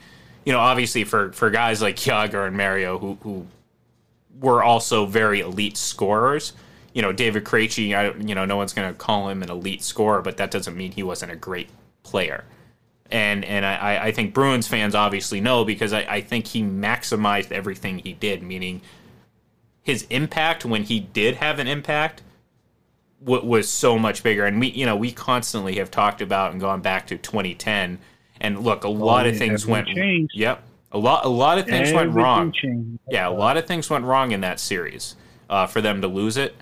you 0.46 0.52
know, 0.52 0.60
obviously 0.60 1.04
for, 1.04 1.32
for 1.32 1.50
guys 1.50 1.82
like 1.82 1.96
Jagr 1.96 2.46
and 2.46 2.56
Mario 2.56 2.98
who, 2.98 3.18
who 3.22 3.46
were 4.40 4.62
also 4.62 5.04
very 5.04 5.40
elite 5.40 5.76
scorers. 5.76 6.52
You 6.94 7.02
know, 7.02 7.12
David 7.12 7.44
Krejci, 7.44 7.92
I, 7.94 8.16
you 8.18 8.36
know, 8.36 8.44
no 8.44 8.56
one's 8.56 8.72
going 8.72 8.88
to 8.88 8.96
call 8.96 9.28
him 9.28 9.42
an 9.42 9.50
elite 9.50 9.82
scorer, 9.82 10.22
but 10.22 10.36
that 10.36 10.52
doesn't 10.52 10.76
mean 10.76 10.92
he 10.92 11.02
wasn't 11.02 11.32
a 11.32 11.36
great 11.36 11.68
player. 12.04 12.44
And 13.10 13.44
and 13.44 13.64
I, 13.64 14.06
I 14.06 14.12
think 14.12 14.34
Bruins 14.34 14.68
fans 14.68 14.94
obviously 14.94 15.40
know 15.40 15.64
because 15.64 15.92
I, 15.92 16.00
I 16.00 16.20
think 16.20 16.46
he 16.48 16.62
maximized 16.62 17.52
everything 17.52 17.98
he 18.00 18.12
did, 18.12 18.42
meaning 18.42 18.82
his 19.82 20.06
impact 20.10 20.66
when 20.66 20.82
he 20.82 21.00
did 21.00 21.36
have 21.36 21.58
an 21.58 21.66
impact 21.66 22.22
w- 23.24 23.44
was 23.44 23.68
so 23.68 23.98
much 23.98 24.22
bigger. 24.22 24.44
And 24.44 24.60
we, 24.60 24.68
you 24.68 24.86
know, 24.86 24.96
we 24.96 25.12
constantly 25.12 25.76
have 25.76 25.90
talked 25.90 26.20
about 26.20 26.52
and 26.52 26.60
gone 26.60 26.82
back 26.82 27.06
to 27.08 27.16
2010. 27.16 27.98
And 28.40 28.60
look, 28.60 28.84
a 28.84 28.88
lot 28.88 29.26
of 29.26 29.36
things 29.36 29.66
went. 29.66 29.88
changed. 29.88 30.32
Yep, 30.36 30.62
a 30.92 30.98
lot, 30.98 31.24
a 31.24 31.28
lot 31.28 31.58
of 31.58 31.66
things 31.66 31.92
went 31.92 32.12
wrong. 32.12 32.52
changed. 32.52 32.98
Yeah, 33.10 33.28
a 33.28 33.30
lot 33.30 33.56
of 33.56 33.66
things 33.66 33.90
went 33.90 34.04
wrong 34.04 34.32
in 34.32 34.42
that 34.42 34.60
series 34.60 35.16
uh, 35.50 35.66
for 35.66 35.80
them 35.80 36.02
to 36.02 36.06
lose 36.06 36.36
it 36.36 36.54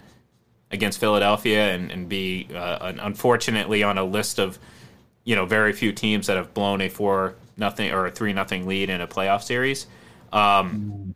against 0.70 0.98
Philadelphia 0.98 1.74
and, 1.74 1.90
and 1.90 2.08
be 2.08 2.48
uh, 2.52 2.78
un- 2.80 3.00
unfortunately 3.00 3.82
on 3.82 3.98
a 3.98 4.04
list 4.04 4.38
of 4.38 4.58
you 5.26 5.36
know 5.36 5.44
very 5.44 5.74
few 5.74 5.92
teams 5.92 6.28
that 6.28 6.38
have 6.38 6.54
blown 6.54 6.80
a 6.80 6.88
four 6.88 7.34
nothing 7.58 7.92
or 7.92 8.06
a 8.06 8.10
three 8.10 8.32
nothing 8.32 8.66
lead 8.66 8.88
in 8.88 9.02
a 9.02 9.06
playoff 9.06 9.42
series. 9.42 9.86
Um, 10.32 11.14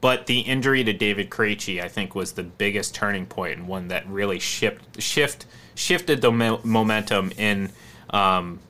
but 0.00 0.26
the 0.26 0.40
injury 0.40 0.84
to 0.84 0.92
David 0.92 1.30
Krejci, 1.30 1.82
I 1.82 1.88
think, 1.88 2.14
was 2.14 2.32
the 2.32 2.42
biggest 2.42 2.94
turning 2.94 3.24
point 3.24 3.58
and 3.58 3.68
one 3.68 3.88
that 3.88 4.06
really 4.06 4.38
shift 4.38 5.00
shift 5.00 5.46
shifted 5.74 6.20
the 6.20 6.30
mo- 6.30 6.60
momentum 6.64 7.32
in, 7.38 7.70
um, 8.10 8.60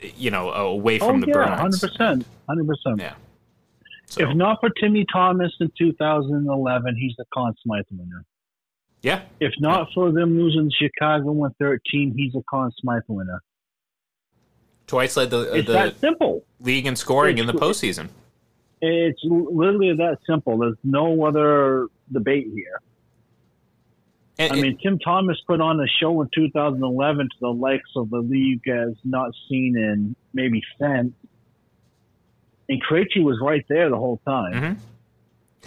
you 0.00 0.30
know, 0.30 0.50
away 0.50 0.98
from 0.98 1.16
oh, 1.16 1.20
the 1.20 1.26
yeah, 1.28 1.32
Bruins. 1.34 1.60
hundred 1.60 1.80
percent, 1.80 2.26
hundred 2.48 2.66
percent. 2.66 3.00
Yeah. 3.00 3.14
If 4.16 4.34
not 4.34 4.58
for 4.60 4.70
Timmy 4.70 5.04
Thomas 5.12 5.52
in 5.60 5.70
2011, 5.78 6.96
he's 6.96 7.14
the 7.18 7.26
Conn 7.32 7.52
Smythe 7.62 7.84
winner. 7.92 8.24
Yeah. 9.02 9.22
If 9.40 9.52
not 9.60 9.88
for 9.94 10.10
them 10.12 10.36
losing 10.38 10.70
Chicago 10.76 11.32
113, 11.32 12.14
he's 12.16 12.34
a 12.34 12.42
Conn 12.50 12.72
Smythe 12.80 13.02
winner. 13.08 13.42
Twice 14.86 15.16
led 15.16 15.30
the, 15.30 15.54
It's 15.54 15.66
the 15.66 15.72
that 15.74 16.00
simple. 16.00 16.44
league 16.60 16.86
in 16.86 16.96
scoring 16.96 17.38
in 17.38 17.46
the 17.46 17.52
postseason. 17.52 18.08
It's 18.80 19.20
literally 19.22 19.94
that 19.96 20.18
simple. 20.26 20.58
There's 20.58 20.76
no 20.82 21.24
other 21.26 21.88
debate 22.12 22.48
here. 22.54 22.80
And, 24.40 24.52
I 24.52 24.56
mean, 24.56 24.78
Tim 24.78 25.00
Thomas 25.00 25.36
put 25.48 25.60
on 25.60 25.80
a 25.80 25.86
show 26.00 26.22
in 26.22 26.28
2011 26.32 27.28
to 27.28 27.36
the 27.40 27.48
likes 27.48 27.90
of 27.96 28.08
the 28.10 28.20
league 28.20 28.62
has 28.66 28.94
not 29.04 29.32
seen 29.48 29.76
in 29.76 30.14
maybe 30.32 30.62
since. 30.80 31.12
And 32.68 32.82
Krejci 32.82 33.22
was 33.22 33.38
right 33.42 33.64
there 33.68 33.90
the 33.90 33.96
whole 33.96 34.20
time. 34.24 34.52
Mm-hmm. 34.52 34.80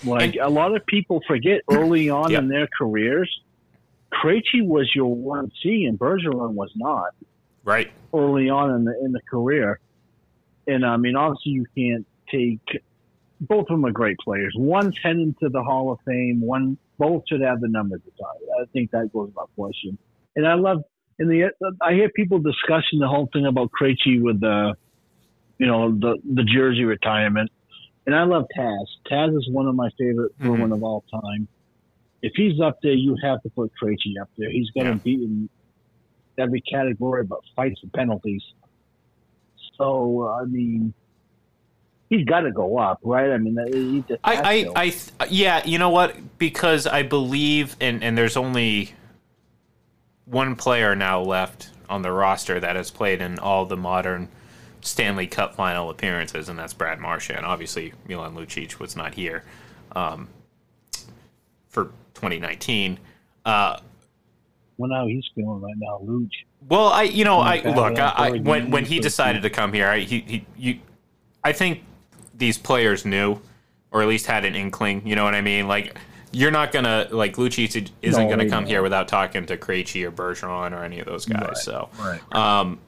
Like 0.04 0.38
a 0.42 0.50
lot 0.50 0.76
of 0.76 0.86
people 0.86 1.22
forget 1.28 1.62
early 1.70 2.10
on 2.10 2.32
Yep. 2.32 2.42
in 2.42 2.48
their 2.48 2.68
careers, 2.78 3.30
Krejci 4.12 4.66
was 4.66 4.90
your 4.96 5.14
one 5.14 5.52
C 5.62 5.86
and 5.86 5.98
Bergeron 5.98 6.54
was 6.54 6.72
not 6.76 7.14
right. 7.64 7.92
early 8.14 8.50
on 8.50 8.72
in 8.76 8.86
the 8.86 9.00
in 9.04 9.12
the 9.12 9.22
career. 9.30 9.80
And 10.68 10.86
I 10.86 10.98
mean, 10.98 11.16
obviously, 11.16 11.54
you 11.54 11.66
can't 11.76 12.06
take 12.30 12.82
both 13.42 13.62
of 13.62 13.68
them 13.70 13.86
are 13.86 13.92
great 13.92 14.18
players. 14.20 14.54
One's 14.56 14.96
heading 15.02 15.36
to 15.42 15.50
the 15.50 15.64
Hall 15.64 15.92
of 15.92 16.00
Fame. 16.06 16.42
One 16.42 16.78
both 17.00 17.24
should 17.28 17.42
have 17.42 17.60
the 17.60 17.68
numbers 17.68 18.02
retired. 18.06 18.62
I 18.62 18.66
think 18.72 18.92
that 18.92 19.12
goes 19.12 19.30
without 19.30 19.50
question. 19.56 19.98
And 20.36 20.48
I 20.48 20.54
love 20.54 20.84
in 21.20 21.28
the 21.28 21.52
I 21.82 21.94
hear 21.94 22.10
people 22.10 22.40
discussing 22.40 23.00
the 23.00 23.08
whole 23.08 23.30
thing 23.34 23.46
about 23.46 23.72
Krejci 23.72 24.22
with 24.22 24.40
the 24.40 24.76
you 25.58 25.68
know 25.68 25.92
the 25.92 26.18
the 26.24 26.44
jersey 26.44 26.84
retirement. 26.84 27.52
And 28.06 28.16
I 28.16 28.24
love 28.24 28.46
Taz. 28.58 28.86
Taz 29.10 29.38
is 29.38 29.48
one 29.50 29.68
of 29.68 29.76
my 29.76 29.90
favorite 29.98 30.32
Mm-hmm. 30.40 30.48
Bruin 30.56 30.72
of 30.72 30.84
all 30.84 31.04
time. 31.12 31.48
If 32.22 32.34
he's 32.36 32.60
up 32.62 32.80
there, 32.84 32.94
you 32.94 33.16
have 33.24 33.42
to 33.44 33.50
put 33.50 33.72
Krejci 33.82 34.20
up 34.22 34.30
there. 34.38 34.50
He's 34.52 34.70
got 34.72 34.86
Yeah. 34.86 34.92
him 34.92 34.98
beaten 35.00 35.50
every 36.38 36.62
category 36.62 37.24
but 37.24 37.40
fights 37.56 37.80
and 37.84 37.92
penalties. 37.94 38.44
So 39.78 40.28
I 40.28 40.46
mean, 40.46 40.94
he's 42.10 42.26
got 42.26 42.42
to 42.42 42.52
go 42.52 42.78
up, 42.78 43.00
right? 43.04 43.32
I 43.32 43.38
mean, 43.38 43.58
he 43.72 44.02
just 44.08 44.20
has 44.24 44.40
I, 44.40 44.64
to. 44.64 44.74
I, 44.76 44.94
I, 45.20 45.26
yeah, 45.30 45.66
you 45.66 45.78
know 45.80 45.90
what? 45.90 46.38
Because 46.38 46.86
I 46.88 47.04
believe, 47.04 47.76
and 47.80 48.04
and 48.04 48.18
there's 48.18 48.38
only 48.38 48.94
one 50.26 50.56
player 50.56 50.96
now 50.96 51.22
left 51.22 51.70
on 51.90 52.02
the 52.04 52.12
roster 52.12 52.60
that 52.60 52.76
has 52.76 52.90
played 52.92 53.22
in 53.22 53.38
all 53.40 53.66
the 53.66 53.78
modern 53.78 54.30
Stanley 54.82 55.28
Cup 55.28 55.56
final 55.56 55.90
appearances, 55.90 56.50
and 56.50 56.58
that's 56.58 56.74
Brad 56.74 57.00
Marchand. 57.00 57.46
Obviously, 57.46 57.94
Milan 58.08 58.36
Lucic 58.36 58.80
was 58.80 58.96
not 58.96 59.14
here 59.14 59.44
um, 59.96 60.28
for 61.70 61.86
2019. 62.16 63.00
Uh, 63.46 63.80
well, 64.78 64.90
now 64.90 65.06
he's 65.08 65.30
feeling 65.36 65.62
right 65.62 65.76
now, 65.78 66.00
Looch. 66.04 66.46
well, 66.68 66.88
I, 66.88 67.04
you 67.04 67.24
know, 67.26 67.40
I 67.40 67.62
look, 67.62 68.00
I, 68.00 68.14
I, 68.16 68.32
when 68.40 68.72
when 68.72 68.86
he 68.86 69.00
decided 69.00 69.44
to 69.44 69.50
come 69.50 69.74
here, 69.74 69.88
I, 69.88 70.00
he, 70.00 70.20
he, 70.22 70.46
you, 70.58 70.80
I 71.44 71.52
think 71.54 71.84
these 72.34 72.58
players 72.58 73.06
knew, 73.06 73.40
or 73.92 74.02
at 74.02 74.08
least 74.08 74.26
had 74.26 74.46
an 74.46 74.56
inkling. 74.56 75.06
You 75.06 75.16
know 75.16 75.24
what 75.24 75.36
I 75.36 75.42
mean? 75.42 75.68
Like, 75.68 75.98
you're 76.32 76.50
not 76.52 76.72
gonna 76.72 77.08
like 77.12 77.36
Lucic 77.36 77.92
isn't 78.02 78.24
No, 78.24 78.30
gonna 78.30 78.50
come 78.50 78.64
no. 78.64 78.70
here 78.70 78.82
without 78.82 79.08
talking 79.08 79.46
to 79.46 79.58
Krejci 79.58 80.04
or 80.04 80.12
Bergeron 80.12 80.72
or 80.72 80.84
any 80.84 81.00
of 81.00 81.06
those 81.06 81.26
guys. 81.26 81.42
Right, 81.42 81.58
so, 81.58 81.90
right. 82.00 82.36
um, 82.36 82.80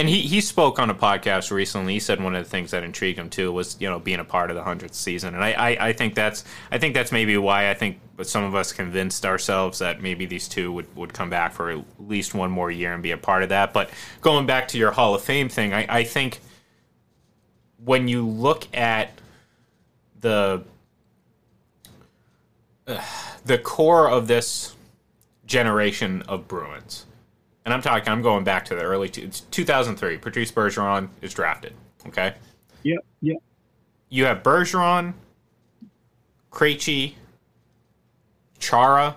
and 0.00 0.08
he 0.08 0.22
he 0.22 0.40
spoke 0.40 0.78
on 0.78 0.88
a 0.88 0.94
podcast 0.94 1.50
recently. 1.50 1.92
He 1.92 2.00
said 2.00 2.22
one 2.22 2.34
of 2.34 2.42
the 2.42 2.48
things 2.48 2.70
that 2.70 2.82
intrigued 2.82 3.18
him 3.18 3.28
too 3.28 3.52
was 3.52 3.76
you 3.78 3.88
know 3.88 3.98
being 3.98 4.18
a 4.18 4.24
part 4.24 4.48
of 4.48 4.56
the 4.56 4.62
hundredth 4.62 4.94
season, 4.94 5.34
and 5.34 5.44
I, 5.44 5.52
I 5.52 5.88
I 5.88 5.92
think 5.92 6.14
that's 6.14 6.42
I 6.70 6.78
think 6.78 6.94
that's 6.94 7.12
maybe 7.12 7.36
why 7.36 7.68
I 7.68 7.74
think 7.74 8.00
some 8.22 8.42
of 8.42 8.54
us 8.54 8.72
convinced 8.72 9.26
ourselves 9.26 9.78
that 9.80 10.00
maybe 10.00 10.24
these 10.24 10.48
two 10.48 10.72
would 10.72 10.96
would 10.96 11.12
come 11.12 11.28
back 11.28 11.52
for 11.52 11.70
at 11.70 11.84
least 11.98 12.32
one 12.32 12.50
more 12.50 12.70
year 12.70 12.94
and 12.94 13.02
be 13.02 13.10
a 13.10 13.18
part 13.18 13.42
of 13.42 13.50
that. 13.50 13.74
But 13.74 13.90
going 14.22 14.46
back 14.46 14.68
to 14.68 14.78
your 14.78 14.90
Hall 14.90 15.14
of 15.14 15.20
Fame 15.20 15.50
thing, 15.50 15.74
I, 15.74 15.84
I 15.90 16.04
think 16.04 16.40
when 17.84 18.08
you 18.08 18.26
look 18.26 18.74
at 18.74 19.10
the 20.18 20.64
uh, 22.86 23.02
the 23.44 23.58
core 23.58 24.08
of 24.08 24.28
this 24.28 24.74
generation 25.44 26.22
of 26.22 26.48
Bruins 26.48 27.04
and 27.64 27.74
I'm 27.74 27.82
talking, 27.82 28.08
I'm 28.08 28.22
going 28.22 28.44
back 28.44 28.64
to 28.66 28.74
the 28.74 28.82
early 28.82 29.08
two, 29.08 29.22
it's 29.22 29.40
2003. 29.40 30.18
Patrice 30.18 30.50
Bergeron 30.52 31.08
is 31.22 31.34
drafted. 31.34 31.74
Okay, 32.08 32.34
Yep, 32.82 33.04
yep. 33.20 33.36
you 34.08 34.24
have 34.24 34.42
Bergeron, 34.42 35.12
Krejci, 36.50 37.14
Chara. 38.58 39.16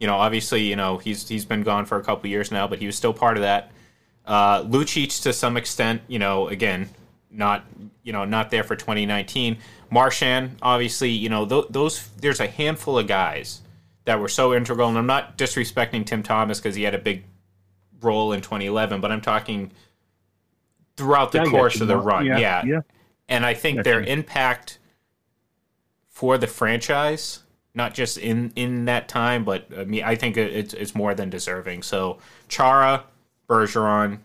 You 0.00 0.06
know, 0.06 0.16
obviously, 0.16 0.62
you 0.62 0.76
know 0.76 0.98
he's 0.98 1.28
he's 1.28 1.44
been 1.44 1.62
gone 1.62 1.84
for 1.86 1.98
a 1.98 2.02
couple 2.02 2.28
years 2.28 2.50
now, 2.50 2.66
but 2.66 2.78
he 2.78 2.86
was 2.86 2.96
still 2.96 3.12
part 3.12 3.36
of 3.36 3.42
that. 3.42 3.70
Uh, 4.26 4.62
Lucic 4.64 5.22
to 5.22 5.32
some 5.32 5.56
extent, 5.56 6.02
you 6.08 6.18
know, 6.18 6.48
again, 6.48 6.88
not 7.30 7.64
you 8.02 8.12
know 8.12 8.24
not 8.24 8.50
there 8.50 8.64
for 8.64 8.74
2019. 8.76 9.58
Marchand, 9.90 10.56
obviously, 10.62 11.10
you 11.10 11.28
know 11.28 11.46
th- 11.46 11.66
those. 11.70 12.08
There's 12.20 12.40
a 12.40 12.46
handful 12.48 12.98
of 12.98 13.06
guys 13.06 13.60
that 14.04 14.18
were 14.18 14.28
so 14.28 14.54
integral, 14.54 14.88
and 14.88 14.98
I'm 14.98 15.06
not 15.06 15.38
disrespecting 15.38 16.04
Tim 16.04 16.22
Thomas 16.22 16.58
because 16.58 16.74
he 16.74 16.82
had 16.82 16.94
a 16.94 16.98
big 16.98 17.24
role 18.02 18.32
in 18.32 18.40
2011, 18.40 19.00
but 19.00 19.10
I'm 19.12 19.20
talking 19.20 19.70
throughout 20.96 21.32
the 21.32 21.38
Yeah, 21.38 21.50
course 21.50 21.80
of 21.80 21.88
the 21.88 21.96
run. 21.96 22.26
Yeah, 22.26 22.38
Yeah, 22.38 22.62
yeah. 22.64 22.80
and 23.28 23.46
I 23.46 23.54
think 23.54 23.84
their 23.84 24.00
impact 24.02 24.78
for 26.08 26.36
the 26.38 26.46
franchise, 26.46 27.40
not 27.74 27.94
just 27.94 28.18
in 28.18 28.52
in 28.56 28.84
that 28.84 29.08
time, 29.08 29.44
but 29.44 29.66
I 29.76 29.84
mean, 29.84 30.04
I 30.04 30.14
think 30.14 30.36
it's 30.36 30.74
it's 30.74 30.94
more 30.94 31.14
than 31.14 31.30
deserving. 31.30 31.82
So 31.82 32.18
Chara, 32.48 33.04
Bergeron, 33.48 34.18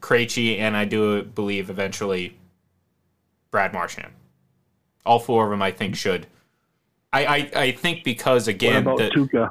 Krejci, 0.00 0.58
and 0.58 0.76
I 0.76 0.84
do 0.84 1.22
believe 1.24 1.70
eventually 1.70 2.36
Brad 3.50 3.72
Marchand. 3.72 4.12
All 5.04 5.18
four 5.18 5.44
of 5.44 5.50
them, 5.50 5.62
I 5.62 5.70
think, 5.70 5.96
should. 5.96 6.26
I 7.12 7.26
I, 7.26 7.50
I 7.56 7.72
think 7.72 8.04
because 8.04 8.46
again, 8.48 8.84
what 8.84 9.00
about 9.00 9.12
the, 9.12 9.20
Tuukka? 9.20 9.50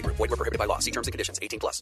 Void 0.21 0.29
were 0.29 0.37
prohibited 0.37 0.59
by 0.59 0.65
law. 0.65 0.77
See 0.77 0.91
terms 0.91 1.07
and 1.07 1.13
conditions. 1.13 1.39
18 1.41 1.59
plus. 1.59 1.81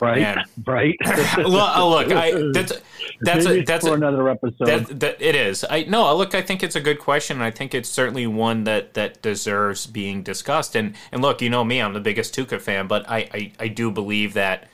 Right, 0.00 0.18
Man. 0.18 0.44
right. 0.66 0.96
look, 1.36 1.70
oh, 1.76 1.92
uh, 1.92 2.00
look, 2.00 2.10
I, 2.10 2.32
that's 2.52 2.72
that's 3.20 3.46
a, 3.46 3.62
that's 3.62 3.86
for 3.86 3.92
a, 3.92 3.96
another 3.96 4.30
episode. 4.30 4.66
That, 4.66 5.00
that 5.00 5.20
it 5.20 5.34
is. 5.36 5.64
I 5.68 5.82
no. 5.84 6.06
Uh, 6.06 6.14
look, 6.14 6.34
I 6.34 6.40
think 6.40 6.62
it's 6.62 6.74
a 6.74 6.80
good 6.80 6.98
question. 6.98 7.36
and 7.36 7.44
I 7.44 7.50
think 7.50 7.74
it's 7.74 7.88
certainly 7.88 8.26
one 8.26 8.64
that 8.64 8.94
that 8.94 9.20
deserves 9.20 9.86
being 9.86 10.22
discussed. 10.22 10.74
And 10.74 10.94
and 11.12 11.20
look, 11.20 11.42
you 11.42 11.50
know 11.50 11.62
me, 11.62 11.80
I'm 11.80 11.92
the 11.92 12.00
biggest 12.00 12.34
Tuukka 12.34 12.60
fan, 12.60 12.88
but 12.88 13.08
I 13.08 13.28
I, 13.32 13.52
I 13.60 13.68
do 13.68 13.92
believe 13.92 14.32
that 14.32 14.68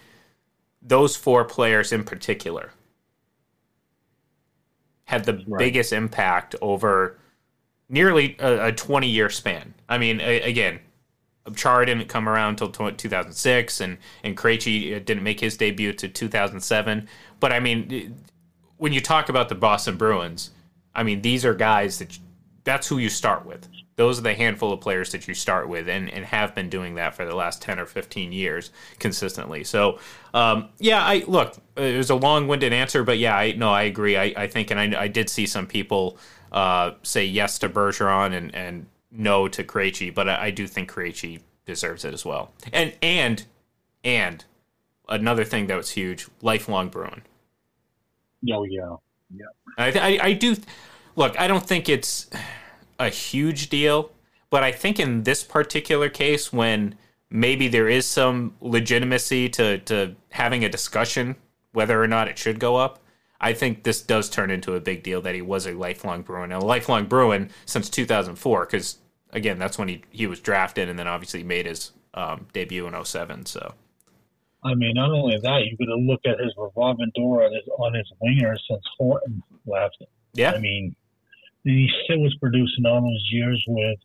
those 0.81 1.17
four 1.17 1.45
players 1.45 1.93
in 1.93 2.05
particular 2.05 2.71
had 5.07 5.25
the 5.25 5.45
biggest 5.59 5.93
impact 5.93 6.55
over 6.63 7.18
nearly 7.89 8.37
a, 8.39 8.67
a 8.67 8.73
20 8.73 9.09
year 9.09 9.31
span. 9.31 9.75
I 9.89 9.99
mean, 9.99 10.21
a, 10.21 10.43
again, 10.43 10.81
Chara 11.55 11.87
didn't 11.87 12.09
come 12.09 12.29
around 12.29 12.61
until 12.61 12.93
2006, 12.93 13.81
and 13.81 13.99
and 14.23 14.37
Krejci 14.37 14.97
uh, 14.97 14.99
didn't 15.01 15.23
make 15.23 15.41
his 15.41 15.57
debut 15.57 15.93
to 15.95 16.09
2007. 16.09 17.09
But 17.41 17.53
I 17.53 17.61
mean, 17.61 18.17
when 18.77 18.93
you 18.93 19.01
talk 19.01 19.29
about 19.29 19.49
the 19.49 19.55
Boston 19.55 19.97
Bruins, 19.97 20.51
I 20.95 21.03
mean 21.03 21.23
these 21.23 21.45
are 21.45 21.55
guys 21.55 21.99
that 21.99 22.19
that's 22.65 22.87
who 22.87 22.99
you 22.99 23.09
start 23.09 23.47
with. 23.47 23.69
Those 23.97 24.19
are 24.19 24.23
the 24.23 24.35
handful 24.35 24.73
of 24.73 24.81
players 24.81 25.11
that 25.11 25.27
you 25.27 25.35
start 25.35 25.69
with, 25.69 25.89
and, 25.89 26.09
and 26.09 26.25
have 26.25 26.55
been 26.55 26.69
doing 26.69 26.95
that 26.97 27.17
for 27.17 27.25
the 27.25 27.35
last 27.35 27.61
10 27.63 27.81
or 27.81 27.87
15 27.87 28.31
years 28.31 28.71
consistently. 29.01 29.65
So, 29.65 29.99
um, 30.33 30.69
yeah, 30.79 31.03
I 31.03 31.25
look, 31.27 31.57
it 31.77 31.97
was 31.97 32.11
a 32.11 32.15
long 32.15 32.47
winded 32.47 32.73
answer, 32.73 33.03
but 33.03 33.19
yeah, 33.19 33.37
I 33.37 33.53
no, 33.53 33.71
I 33.71 33.83
agree. 33.83 34.17
I, 34.17 34.33
I 34.37 34.47
think, 34.47 34.71
and 34.71 34.79
I, 34.79 35.03
I 35.03 35.09
did 35.09 35.29
see 35.29 35.47
some 35.47 35.67
people 35.67 36.17
uh, 36.53 36.93
say 37.03 37.25
yes 37.25 37.59
to 37.59 37.69
Bergeron 37.69 38.35
and, 38.35 38.55
and 38.55 38.87
no 39.11 39.49
to 39.49 39.65
Krejci, 39.65 40.15
but 40.15 40.29
I, 40.29 40.47
I 40.47 40.51
do 40.51 40.67
think 40.67 40.91
Krejci 40.91 41.41
deserves 41.67 42.05
it 42.05 42.15
as 42.15 42.25
well. 42.25 42.53
And 42.73 42.95
and 43.03 43.45
and 44.05 44.45
another 45.09 45.45
thing 45.45 45.67
that 45.67 45.77
was 45.77 45.91
huge, 45.91 46.29
lifelong 46.43 46.89
Bruin. 46.89 47.23
Oh 48.51 48.65
yeah, 48.65 48.97
yeah. 49.35 49.47
I, 49.77 49.93
I, 49.93 50.19
I 50.29 50.33
do 50.33 50.57
look. 51.17 51.39
I 51.39 51.49
don't 51.49 51.67
think 51.67 51.89
it's 51.89 52.29
a 52.99 53.09
huge 53.09 53.69
deal, 53.69 54.11
but 54.51 54.63
I 54.63 54.73
think 54.73 54.99
in 54.99 55.25
this 55.25 55.45
particular 55.45 56.09
case, 56.09 56.53
when 56.53 56.97
maybe 57.31 57.69
there 57.69 57.89
is 57.89 58.07
some 58.07 58.55
legitimacy 58.61 59.49
to 59.51 59.79
to 59.79 60.15
having 60.31 60.65
a 60.65 60.69
discussion 60.69 61.37
whether 61.73 62.03
or 62.03 62.07
not 62.09 62.29
it 62.29 62.39
should 62.39 62.59
go 62.59 62.77
up, 62.77 62.99
I 63.41 63.53
think 63.53 63.85
this 63.85 64.03
does 64.03 64.29
turn 64.29 64.51
into 64.51 64.75
a 64.75 64.81
big 64.81 65.03
deal 65.03 65.21
that 65.23 65.35
he 65.35 65.43
was 65.43 65.67
a 65.67 65.73
lifelong 65.73 66.23
Bruin, 66.23 66.51
a 66.51 66.59
lifelong 66.59 67.07
Bruin 67.07 67.51
since 67.67 67.89
2004, 67.89 68.67
because 68.67 68.99
again, 69.33 69.59
that's 69.59 69.79
when 69.79 69.89
he 69.89 70.03
he 70.11 70.27
was 70.27 70.41
drafted, 70.41 70.89
and 70.89 70.99
then 70.99 71.07
obviously 71.07 71.43
made 71.43 71.67
his 71.67 71.93
um, 72.15 72.47
debut 72.53 72.87
in 72.87 73.05
07. 73.05 73.47
So. 73.47 73.75
I 74.65 74.75
mean, 74.75 74.95
not 74.95 75.13
only 75.13 75.39
that, 75.41 75.63
you 75.65 75.77
got 75.77 75.93
to 75.93 76.01
look 76.01 76.21
at 76.27 76.41
his 76.41 76.53
revolving 76.59 77.13
door 77.15 77.45
on 77.45 77.53
his, 77.53 77.63
on 77.79 77.95
his 77.95 78.11
wingers 78.21 78.59
since 78.69 78.83
Horton 78.99 79.41
left. 79.67 80.03
Yeah. 80.35 80.51
I 80.51 80.59
mean, 80.59 80.97
he 81.63 81.89
still 82.05 82.19
was 82.19 82.35
producing 82.41 82.85
all 82.85 83.01
those 83.01 83.29
years 83.31 83.63
with, 83.69 83.99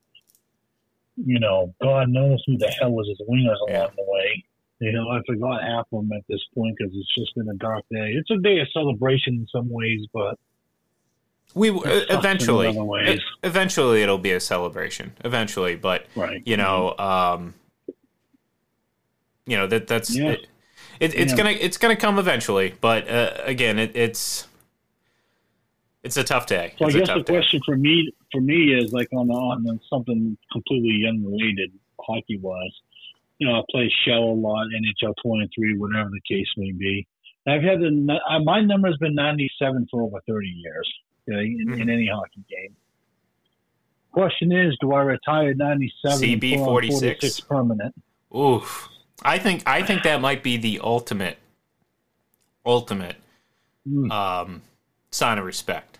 you 1.16 1.40
know, 1.40 1.74
God 1.82 2.10
knows 2.10 2.44
who 2.46 2.58
the 2.58 2.70
hell 2.70 2.92
was 2.92 3.08
his 3.08 3.22
wingers 3.28 3.58
along 3.68 3.94
the 3.96 4.06
way. 4.08 4.46
You 4.80 4.92
know, 4.92 5.08
I 5.10 5.22
forgot 5.26 5.64
half 5.64 5.86
of 5.94 6.02
them 6.02 6.12
at 6.18 6.24
this 6.28 6.42
point 6.54 6.76
because 6.78 6.94
it's 6.96 7.16
just 7.16 7.34
been 7.36 7.48
a 7.50 7.54
dark 7.56 7.84
day. 7.92 8.14
It's 8.14 8.30
a 8.32 8.38
day 8.38 8.60
of 8.60 8.68
celebration 8.74 9.36
in 9.36 9.48
some 9.52 9.70
ways, 9.70 10.02
but 10.14 10.38
We 11.56 11.70
It 11.70 12.10
uh, 12.10 12.18
eventually, 12.18 12.68
e- 12.68 13.20
eventually 13.44 14.02
it'll 14.02 14.18
be 14.18 14.32
a 14.32 14.40
celebration. 14.40 15.14
Eventually, 15.24 15.76
but 15.76 16.08
Right. 16.16 16.42
you 16.46 16.58
know, 16.58 16.98
um, 16.98 17.54
you 19.46 19.56
know 19.58 19.68
that 19.68 19.88
that's 19.88 20.16
Yeah. 20.16 20.32
it, 20.32 20.48
it, 21.00 21.14
it's 21.16 21.32
Yeah. 21.32 21.38
gonna 21.38 21.52
it's 21.52 21.78
gonna 21.78 21.96
come 21.96 22.18
eventually. 22.20 22.74
But 22.82 23.08
uh, 23.08 23.36
again, 23.46 23.78
it, 23.80 23.96
it's 23.96 24.48
it's 26.04 26.18
a 26.18 26.24
tough 26.24 26.48
day. 26.48 26.74
So 26.80 26.86
I 26.86 26.88
It's 26.88 26.96
a 26.96 27.00
guess 27.00 27.08
the 27.10 27.14
tough 27.16 27.26
day. 27.26 27.34
question 27.34 27.62
for 27.66 27.78
me 27.78 28.12
for 28.32 28.42
me 28.42 28.74
is 28.74 28.92
like 28.92 29.08
on 29.14 29.30
on 29.30 29.80
something 29.90 30.36
completely 30.52 31.08
unrelated 31.08 31.72
hockey 32.02 32.38
wise. 32.40 32.74
You 33.44 33.50
know, 33.50 33.60
I 33.60 33.62
play 33.72 33.92
shell 34.06 34.24
a 34.24 34.34
lot, 34.40 34.68
NHL 34.68 35.14
twenty 35.22 35.50
three, 35.54 35.78
whatever 35.78 36.10
the 36.10 36.22
case 36.28 36.48
may 36.56 36.72
be. 36.72 37.06
I've 37.46 37.62
had 37.62 37.80
the 37.82 38.20
uh, 38.30 38.40
my 38.40 38.62
number 38.62 38.88
has 38.88 38.96
been 38.98 39.16
ninety 39.16 39.52
seven 39.60 39.86
for 39.92 40.02
over 40.02 40.22
thirty 40.26 40.48
years 40.48 40.90
okay, 41.30 41.42
in, 41.46 41.68
Mm-hmm. 41.68 41.82
in 41.82 41.90
any 41.90 42.08
hockey 42.08 42.44
game. 42.50 42.76
Question 44.12 44.52
is, 44.52 44.78
do 44.80 44.94
I 44.94 45.02
retire 45.02 45.54
ninety 45.56 45.92
seven 46.06 46.20
CB 46.20 46.64
46? 46.64 47.02
46 47.02 47.40
permanent? 47.42 47.96
Oof. 48.34 48.88
I 49.24 49.40
think 49.40 49.64
I 49.68 49.82
think 49.84 50.04
that 50.04 50.22
might 50.22 50.42
be 50.44 50.56
the 50.58 50.80
ultimate 50.84 51.38
ultimate 52.66 53.18
Hmm. 53.86 54.10
um, 54.12 54.62
sign 55.12 55.38
of 55.38 55.44
respect 55.46 56.00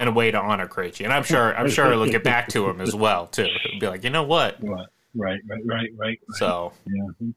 and 0.00 0.08
a 0.08 0.12
way 0.12 0.30
to 0.30 0.38
honor 0.40 0.66
Krejci. 0.66 1.04
And 1.04 1.12
I'm 1.12 1.22
sure 1.24 1.54
I'm 1.54 1.68
sure 1.68 1.92
it'll 1.92 2.06
get 2.06 2.24
back 2.24 2.48
to 2.48 2.66
him 2.70 2.80
as 2.80 2.94
well 2.94 3.26
too. 3.26 3.42
It'll 3.66 3.78
be 3.80 3.86
like, 3.88 4.04
you 4.04 4.08
know 4.10 4.22
what? 4.22 4.56
Right, 4.62 4.86
right, 5.14 5.40
right, 5.48 5.62
right, 5.66 5.90
right. 5.96 6.20
So 6.34 6.72
Yeah. 6.86 7.28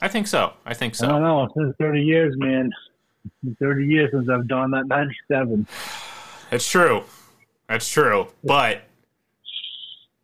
I 0.00 0.08
think 0.08 0.26
so. 0.28 0.52
I 0.64 0.74
think 0.74 0.94
so. 0.94 1.06
I 1.06 1.08
don't 1.10 1.22
know. 1.22 1.44
It's 1.44 1.54
been 1.54 1.74
thirty 1.78 2.02
years, 2.02 2.34
man. 2.38 2.70
It's 3.24 3.34
been 3.42 3.56
Thirty 3.56 3.86
years 3.86 4.10
since 4.12 4.28
I've 4.28 4.46
done 4.48 4.70
that 4.72 4.86
ninety 4.86 5.16
seven. 5.30 5.66
It's 6.50 6.68
true. 6.68 7.04
That's 7.68 7.88
true, 7.88 8.28
but 8.44 8.82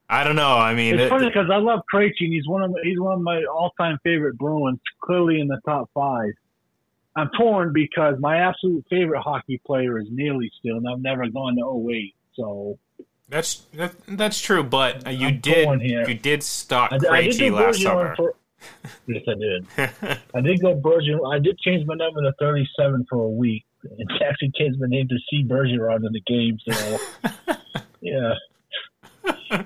I 0.09 0.23
don't 0.25 0.37
know. 0.37 0.57
I 0.57 0.75
mean, 0.75 0.95
It's 0.95 1.05
it- 1.05 1.09
funny 1.09 1.27
because 1.27 1.51
I 1.51 1.57
love 1.57 1.81
Krejci. 1.93 2.13
He's 2.19 2.47
one 2.47 2.63
of 2.63 2.71
my, 2.71 2.79
he's 2.85 3.01
one 3.01 3.15
of 3.15 3.21
my 3.23 3.43
all 3.45 3.73
time 3.79 3.99
favorite 4.05 4.39
Bruins. 4.39 4.79
Clearly 5.03 5.41
in 5.41 5.49
the 5.49 5.61
top 5.67 5.91
five. 5.95 6.31
I'm 7.17 7.31
torn 7.39 7.73
because 7.73 8.17
my 8.19 8.39
absolute 8.39 8.85
favorite 8.91 9.21
hockey 9.23 9.61
player 9.65 9.99
is 10.01 10.07
Neely 10.11 10.51
still, 10.59 10.77
and 10.79 10.89
I've 10.89 11.01
never 11.01 11.27
gone 11.29 11.57
to 11.57 11.89
08. 11.91 12.15
So 12.35 12.77
that's 13.29 13.57
that, 13.75 13.95
that's 14.07 14.41
true. 14.41 14.63
But 14.63 15.07
uh, 15.07 15.11
you 15.11 15.29
I'm 15.29 15.41
did 15.41 15.83
you 15.83 16.15
did 16.15 16.43
stock 16.43 16.93
I, 16.93 16.99
Krejci 16.99 17.53
last 17.53 17.83
summer. 17.83 18.15
For, 18.17 18.35
yes, 19.07 19.23
I 19.29 19.35
did. 19.35 19.67
I 20.35 20.41
did 20.41 20.61
go 20.61 20.75
Bergeron. 20.75 21.35
I 21.35 21.39
did 21.39 21.59
change 21.59 21.87
my 21.87 21.95
number 21.95 22.23
to 22.23 22.33
37 22.39 23.07
for 23.09 23.19
a 23.19 23.31
week. 23.31 23.65
And 23.83 24.11
actually 24.27 24.51
changed 24.59 24.81
my 24.81 24.87
name 24.87 25.09
to 25.09 25.17
C 25.29 25.45
Bergeron 25.45 26.07
in 26.07 26.13
the 26.13 26.21
game. 26.21 26.59
So 26.67 26.99
yeah, 28.01 28.35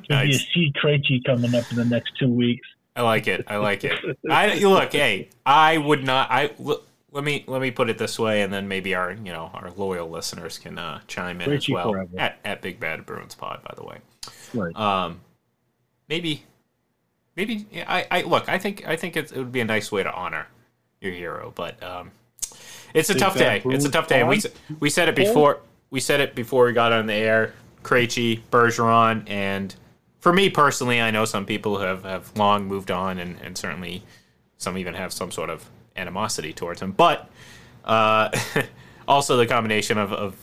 There'll 0.08 0.26
be 0.26 0.34
a 0.34 0.38
C 0.38 0.72
Krejci 0.82 1.24
coming 1.24 1.54
up 1.54 1.70
in 1.70 1.76
the 1.76 1.84
next 1.84 2.12
two 2.18 2.28
weeks. 2.28 2.66
I 2.94 3.02
like 3.02 3.28
it. 3.28 3.44
I 3.46 3.56
like 3.58 3.84
it. 3.84 3.92
I 4.28 4.58
look. 4.58 4.92
Hey, 4.92 5.30
I 5.46 5.78
would 5.78 6.04
not. 6.04 6.30
I 6.30 6.50
look, 6.58 6.87
let 7.12 7.24
me 7.24 7.44
let 7.46 7.60
me 7.60 7.70
put 7.70 7.88
it 7.88 7.98
this 7.98 8.18
way, 8.18 8.42
and 8.42 8.52
then 8.52 8.68
maybe 8.68 8.94
our 8.94 9.12
you 9.12 9.32
know 9.32 9.50
our 9.54 9.70
loyal 9.76 10.08
listeners 10.08 10.58
can 10.58 10.78
uh, 10.78 11.00
chime 11.06 11.40
in 11.40 11.52
as 11.52 11.68
well 11.68 11.92
forever. 11.92 12.10
at, 12.18 12.38
at 12.44 12.62
Big 12.62 12.78
Bad 12.80 13.06
Bruins 13.06 13.34
Pod. 13.34 13.62
By 13.62 13.74
the 13.76 13.84
way, 13.84 13.98
Right. 14.54 14.76
um, 14.76 15.20
maybe 16.08 16.42
maybe 17.36 17.66
I, 17.86 18.06
I 18.10 18.22
look. 18.22 18.48
I 18.48 18.58
think 18.58 18.86
I 18.86 18.96
think 18.96 19.16
it's, 19.16 19.32
it 19.32 19.38
would 19.38 19.52
be 19.52 19.60
a 19.60 19.64
nice 19.64 19.90
way 19.90 20.02
to 20.02 20.12
honor 20.12 20.46
your 21.00 21.12
hero, 21.12 21.52
but 21.54 21.82
um, 21.82 22.10
it's 22.94 23.10
a 23.10 23.14
Big 23.14 23.20
tough 23.22 23.38
day. 23.38 23.62
It's 23.64 23.84
a 23.84 23.90
tough 23.90 24.08
day. 24.08 24.20
And 24.20 24.28
we 24.28 24.42
we 24.80 24.90
said 24.90 25.08
it 25.08 25.16
before. 25.16 25.60
We 25.90 26.00
said 26.00 26.20
it 26.20 26.34
before 26.34 26.66
we 26.66 26.72
got 26.72 26.92
on 26.92 27.06
the 27.06 27.14
air. 27.14 27.54
Krejci, 27.82 28.40
Bergeron, 28.50 29.22
and 29.30 29.74
for 30.18 30.32
me 30.32 30.50
personally, 30.50 31.00
I 31.00 31.10
know 31.10 31.24
some 31.24 31.46
people 31.46 31.78
have, 31.78 32.02
have 32.02 32.36
long 32.36 32.66
moved 32.66 32.90
on, 32.90 33.18
and, 33.18 33.40
and 33.40 33.56
certainly 33.56 34.02
some 34.58 34.76
even 34.76 34.92
have 34.94 35.12
some 35.12 35.30
sort 35.30 35.48
of 35.48 35.64
animosity 35.98 36.52
towards 36.52 36.80
him. 36.80 36.92
But 36.92 37.28
uh, 37.84 38.30
also 39.08 39.36
the 39.36 39.46
combination 39.46 39.98
of, 39.98 40.12
of 40.12 40.36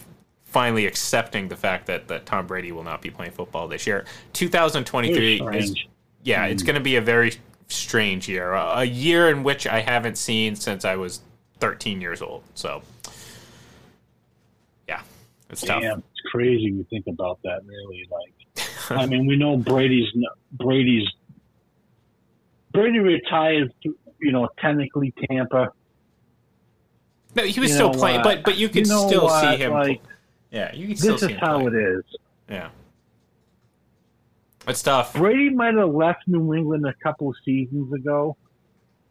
finally 0.43 0.85
accepting 0.85 1.47
the 1.47 1.55
fact 1.55 1.87
that, 1.87 2.07
that 2.07 2.25
Tom 2.25 2.47
Brady 2.47 2.71
will 2.71 2.83
not 2.83 3.01
be 3.01 3.09
playing 3.09 3.31
football 3.31 3.67
this 3.67 3.87
year. 3.87 4.05
2023 4.33 5.39
Very 5.39 5.59
is 5.59 5.75
yeah, 6.23 6.45
it's 6.45 6.63
going 6.63 6.75
to 6.75 6.81
be 6.81 6.95
a 6.95 7.01
very 7.01 7.33
strange 7.67 8.27
year, 8.27 8.53
a, 8.53 8.79
a 8.79 8.83
year 8.83 9.29
in 9.29 9.43
which 9.43 9.67
I 9.67 9.79
haven't 9.81 10.17
seen 10.17 10.55
since 10.55 10.83
I 10.83 10.95
was 10.95 11.21
13 11.59 12.01
years 12.01 12.21
old. 12.21 12.43
So 12.55 12.81
yeah, 14.87 15.01
it's 15.49 15.61
tough. 15.61 15.81
Damn, 15.81 15.99
it's 15.99 16.31
crazy 16.31 16.63
you 16.63 16.85
think 16.89 17.05
about 17.07 17.39
that. 17.43 17.61
Really, 17.65 18.07
like, 18.11 18.69
I 18.89 19.05
mean, 19.05 19.27
we 19.27 19.35
know 19.35 19.55
Brady's 19.55 20.07
Brady's 20.51 21.07
Brady 22.71 22.99
retired. 22.99 23.71
You 24.19 24.31
know, 24.31 24.47
technically 24.59 25.13
Tampa. 25.29 25.71
No, 27.35 27.43
he 27.43 27.59
was 27.59 27.69
You 27.69 27.75
still 27.75 27.91
know 27.91 27.97
playing, 27.99 28.17
what? 28.21 28.23
but 28.23 28.43
but 28.43 28.57
you 28.57 28.69
could 28.69 28.87
You 28.87 28.93
know 28.93 29.07
still 29.07 29.29
see 29.29 29.57
him. 29.57 29.71
Like, 29.73 30.01
yeah, 30.51 30.73
you 30.73 30.87
can 30.87 30.95
still 30.95 31.13
this 31.17 31.21
see 31.27 31.33
is 31.33 31.39
how 31.39 31.59
play. 31.59 31.67
it 31.73 31.75
is. 31.75 32.03
Yeah, 32.49 32.69
it's 34.67 34.81
tough. 34.81 35.13
Brady 35.13 35.49
might 35.49 35.75
have 35.75 35.89
left 35.93 36.27
New 36.27 36.53
England 36.53 36.85
a 36.85 36.93
couple 37.03 37.29
of 37.29 37.35
seasons 37.43 37.91
ago, 37.93 38.37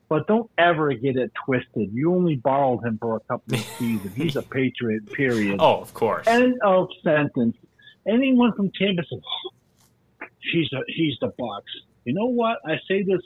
but 0.08 0.26
don't 0.26 0.50
ever 0.58 0.92
get 0.94 1.16
it 1.16 1.32
twisted. 1.44 1.90
You 1.92 2.14
only 2.14 2.36
borrowed 2.36 2.84
him 2.84 2.98
for 2.98 3.16
a 3.16 3.20
couple 3.20 3.54
of 3.54 3.60
seasons. 3.78 4.14
He's 4.14 4.36
a 4.36 4.42
Patriot, 4.42 5.12
period. 5.12 5.56
Oh, 5.60 5.76
of 5.80 5.92
course. 5.94 6.26
End 6.26 6.54
of 6.64 6.88
sentence. 7.02 7.56
Anyone 8.06 8.52
from 8.54 8.70
Tampa 8.70 9.02
says, 9.08 9.20
"Oh, 9.22 9.50
he's 10.52 10.72
a, 10.72 10.80
he's 10.88 11.16
the 11.20 11.28
Bucs. 11.38 11.62
You 12.04 12.14
know 12.14 12.26
what? 12.26 12.58
I 12.66 12.76
say 12.88 13.02
this 13.02 13.22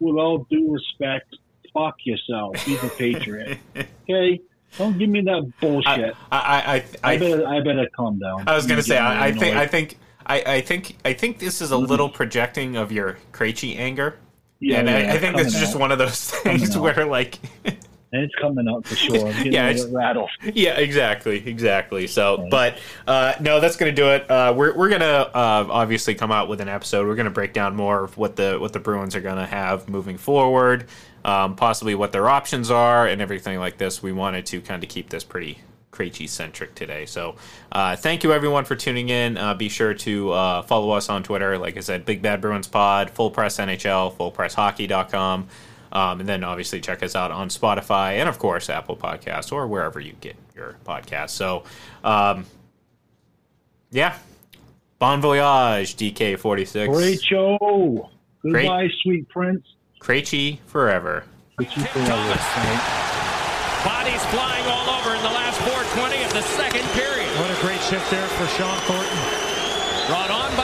with 0.00 0.16
all 0.16 0.46
due 0.50 0.72
respect. 0.72 1.36
Fuck 1.72 1.96
yourself. 2.04 2.56
He's 2.62 2.82
a 2.82 2.88
Patriot. 2.88 3.58
okay? 3.76 4.40
Don't 4.78 4.98
give 4.98 5.08
me 5.08 5.20
that 5.22 5.52
bullshit. 5.60 6.16
I 6.30 6.38
I 6.38 6.74
I, 6.74 6.84
I 7.14 7.16
better 7.18 7.46
I 7.46 7.60
better 7.60 7.88
calm 7.94 8.18
down. 8.18 8.44
I 8.48 8.56
was 8.56 8.66
gonna 8.66 8.82
say 8.82 8.98
I, 8.98 9.26
I 9.26 9.32
think 9.32 9.56
I 9.56 9.66
think 9.66 9.98
I, 10.26 10.42
I 10.42 10.60
think 10.60 10.96
I 11.04 11.12
think 11.12 11.38
this 11.38 11.60
is 11.60 11.70
a 11.70 11.76
little 11.76 12.08
projecting 12.08 12.76
of 12.76 12.90
your 12.90 13.18
Krejci 13.32 13.76
anger. 13.76 14.18
Yeah, 14.60 14.78
and 14.78 14.88
yeah, 14.88 14.96
I, 14.96 15.14
I 15.14 15.18
think 15.18 15.36
it's 15.38 15.58
just 15.58 15.74
out. 15.74 15.80
one 15.80 15.92
of 15.92 15.98
those 15.98 16.30
things 16.30 16.76
where 16.76 17.04
like 17.04 17.38
it's 18.16 18.34
coming 18.36 18.68
out 18.68 18.86
for 18.86 18.94
sure. 18.96 19.28
I'm 19.28 19.46
Yeah, 19.52 19.70
it's- 19.70 19.86
rattled. 19.86 20.30
Yeah, 20.42 20.78
exactly, 20.78 21.46
exactly. 21.46 22.06
So, 22.06 22.46
but 22.50 22.78
uh, 23.06 23.34
no, 23.40 23.60
that's 23.60 23.76
going 23.76 23.94
to 23.94 24.00
do 24.02 24.10
it. 24.10 24.30
Uh, 24.30 24.52
we're 24.56 24.76
we're 24.76 24.88
going 24.88 25.00
to 25.00 25.06
uh, 25.36 25.66
obviously 25.70 26.14
come 26.14 26.30
out 26.32 26.48
with 26.48 26.60
an 26.60 26.68
episode. 26.68 27.06
We're 27.06 27.14
going 27.16 27.24
to 27.26 27.30
break 27.30 27.52
down 27.52 27.76
more 27.76 28.04
of 28.04 28.16
what 28.16 28.36
the 28.36 28.58
what 28.58 28.72
the 28.72 28.80
Bruins 28.80 29.14
are 29.16 29.20
going 29.20 29.36
to 29.36 29.46
have 29.46 29.88
moving 29.88 30.16
forward, 30.16 30.86
um, 31.24 31.56
possibly 31.56 31.94
what 31.94 32.12
their 32.12 32.28
options 32.28 32.70
are, 32.70 33.06
and 33.06 33.20
everything 33.22 33.58
like 33.58 33.78
this. 33.78 34.02
We 34.02 34.12
wanted 34.12 34.46
to 34.46 34.60
kind 34.60 34.82
of 34.82 34.88
keep 34.88 35.10
this 35.10 35.24
pretty 35.24 35.58
Krejci 35.92 36.28
centric 36.28 36.74
today. 36.74 37.06
So, 37.06 37.36
uh, 37.70 37.94
thank 37.96 38.24
you 38.24 38.32
everyone 38.32 38.64
for 38.64 38.74
tuning 38.76 39.08
in. 39.10 39.36
Uh, 39.36 39.54
be 39.54 39.68
sure 39.68 39.94
to 39.94 40.32
uh, 40.32 40.62
follow 40.62 40.90
us 40.90 41.08
on 41.08 41.22
Twitter. 41.22 41.56
Like 41.56 41.76
I 41.76 41.80
said, 41.80 42.04
Big 42.04 42.20
Bad 42.20 42.40
Bruins 42.40 42.66
Pod, 42.66 43.10
Full 43.10 43.30
Press 43.30 43.58
NHL, 43.58 44.16
full 44.16 44.30
press 44.30 44.54
FullPressHockey.com. 44.54 45.48
Um, 45.94 46.18
and 46.18 46.28
then 46.28 46.42
obviously 46.42 46.80
check 46.80 47.04
us 47.04 47.14
out 47.14 47.30
on 47.30 47.48
Spotify 47.48 48.14
and 48.18 48.28
of 48.28 48.40
course 48.40 48.68
Apple 48.68 48.96
Podcasts 48.96 49.52
or 49.52 49.68
wherever 49.68 50.00
you 50.00 50.14
get 50.20 50.34
your 50.56 50.76
podcasts. 50.84 51.30
So, 51.30 51.62
um, 52.02 52.46
yeah, 53.92 54.18
bon 54.98 55.20
voyage, 55.20 55.96
DK46. 55.96 56.92
Great 56.92 57.22
show. 57.22 58.10
Great. 58.42 58.62
Goodbye, 58.62 58.88
sweet 59.02 59.28
prince. 59.28 59.64
Krejci 60.00 60.58
forever. 60.66 61.24
Krejci 61.58 61.86
forever. 61.88 62.34
Bodies 63.84 64.24
flying 64.32 64.64
all 64.66 64.88
over 64.98 65.14
in 65.14 65.22
the 65.22 65.30
last 65.30 65.60
420 65.60 66.24
of 66.24 66.32
the 66.32 66.42
second 66.56 66.84
period. 66.96 67.28
What 67.38 67.50
a 67.50 67.60
great 67.60 67.80
shift 67.80 68.10
there 68.10 68.26
for 68.34 68.46
Shawn 68.56 68.78
Thornton. 68.88 69.20
Brought 70.08 70.30
on 70.30 70.56
by 70.56 70.63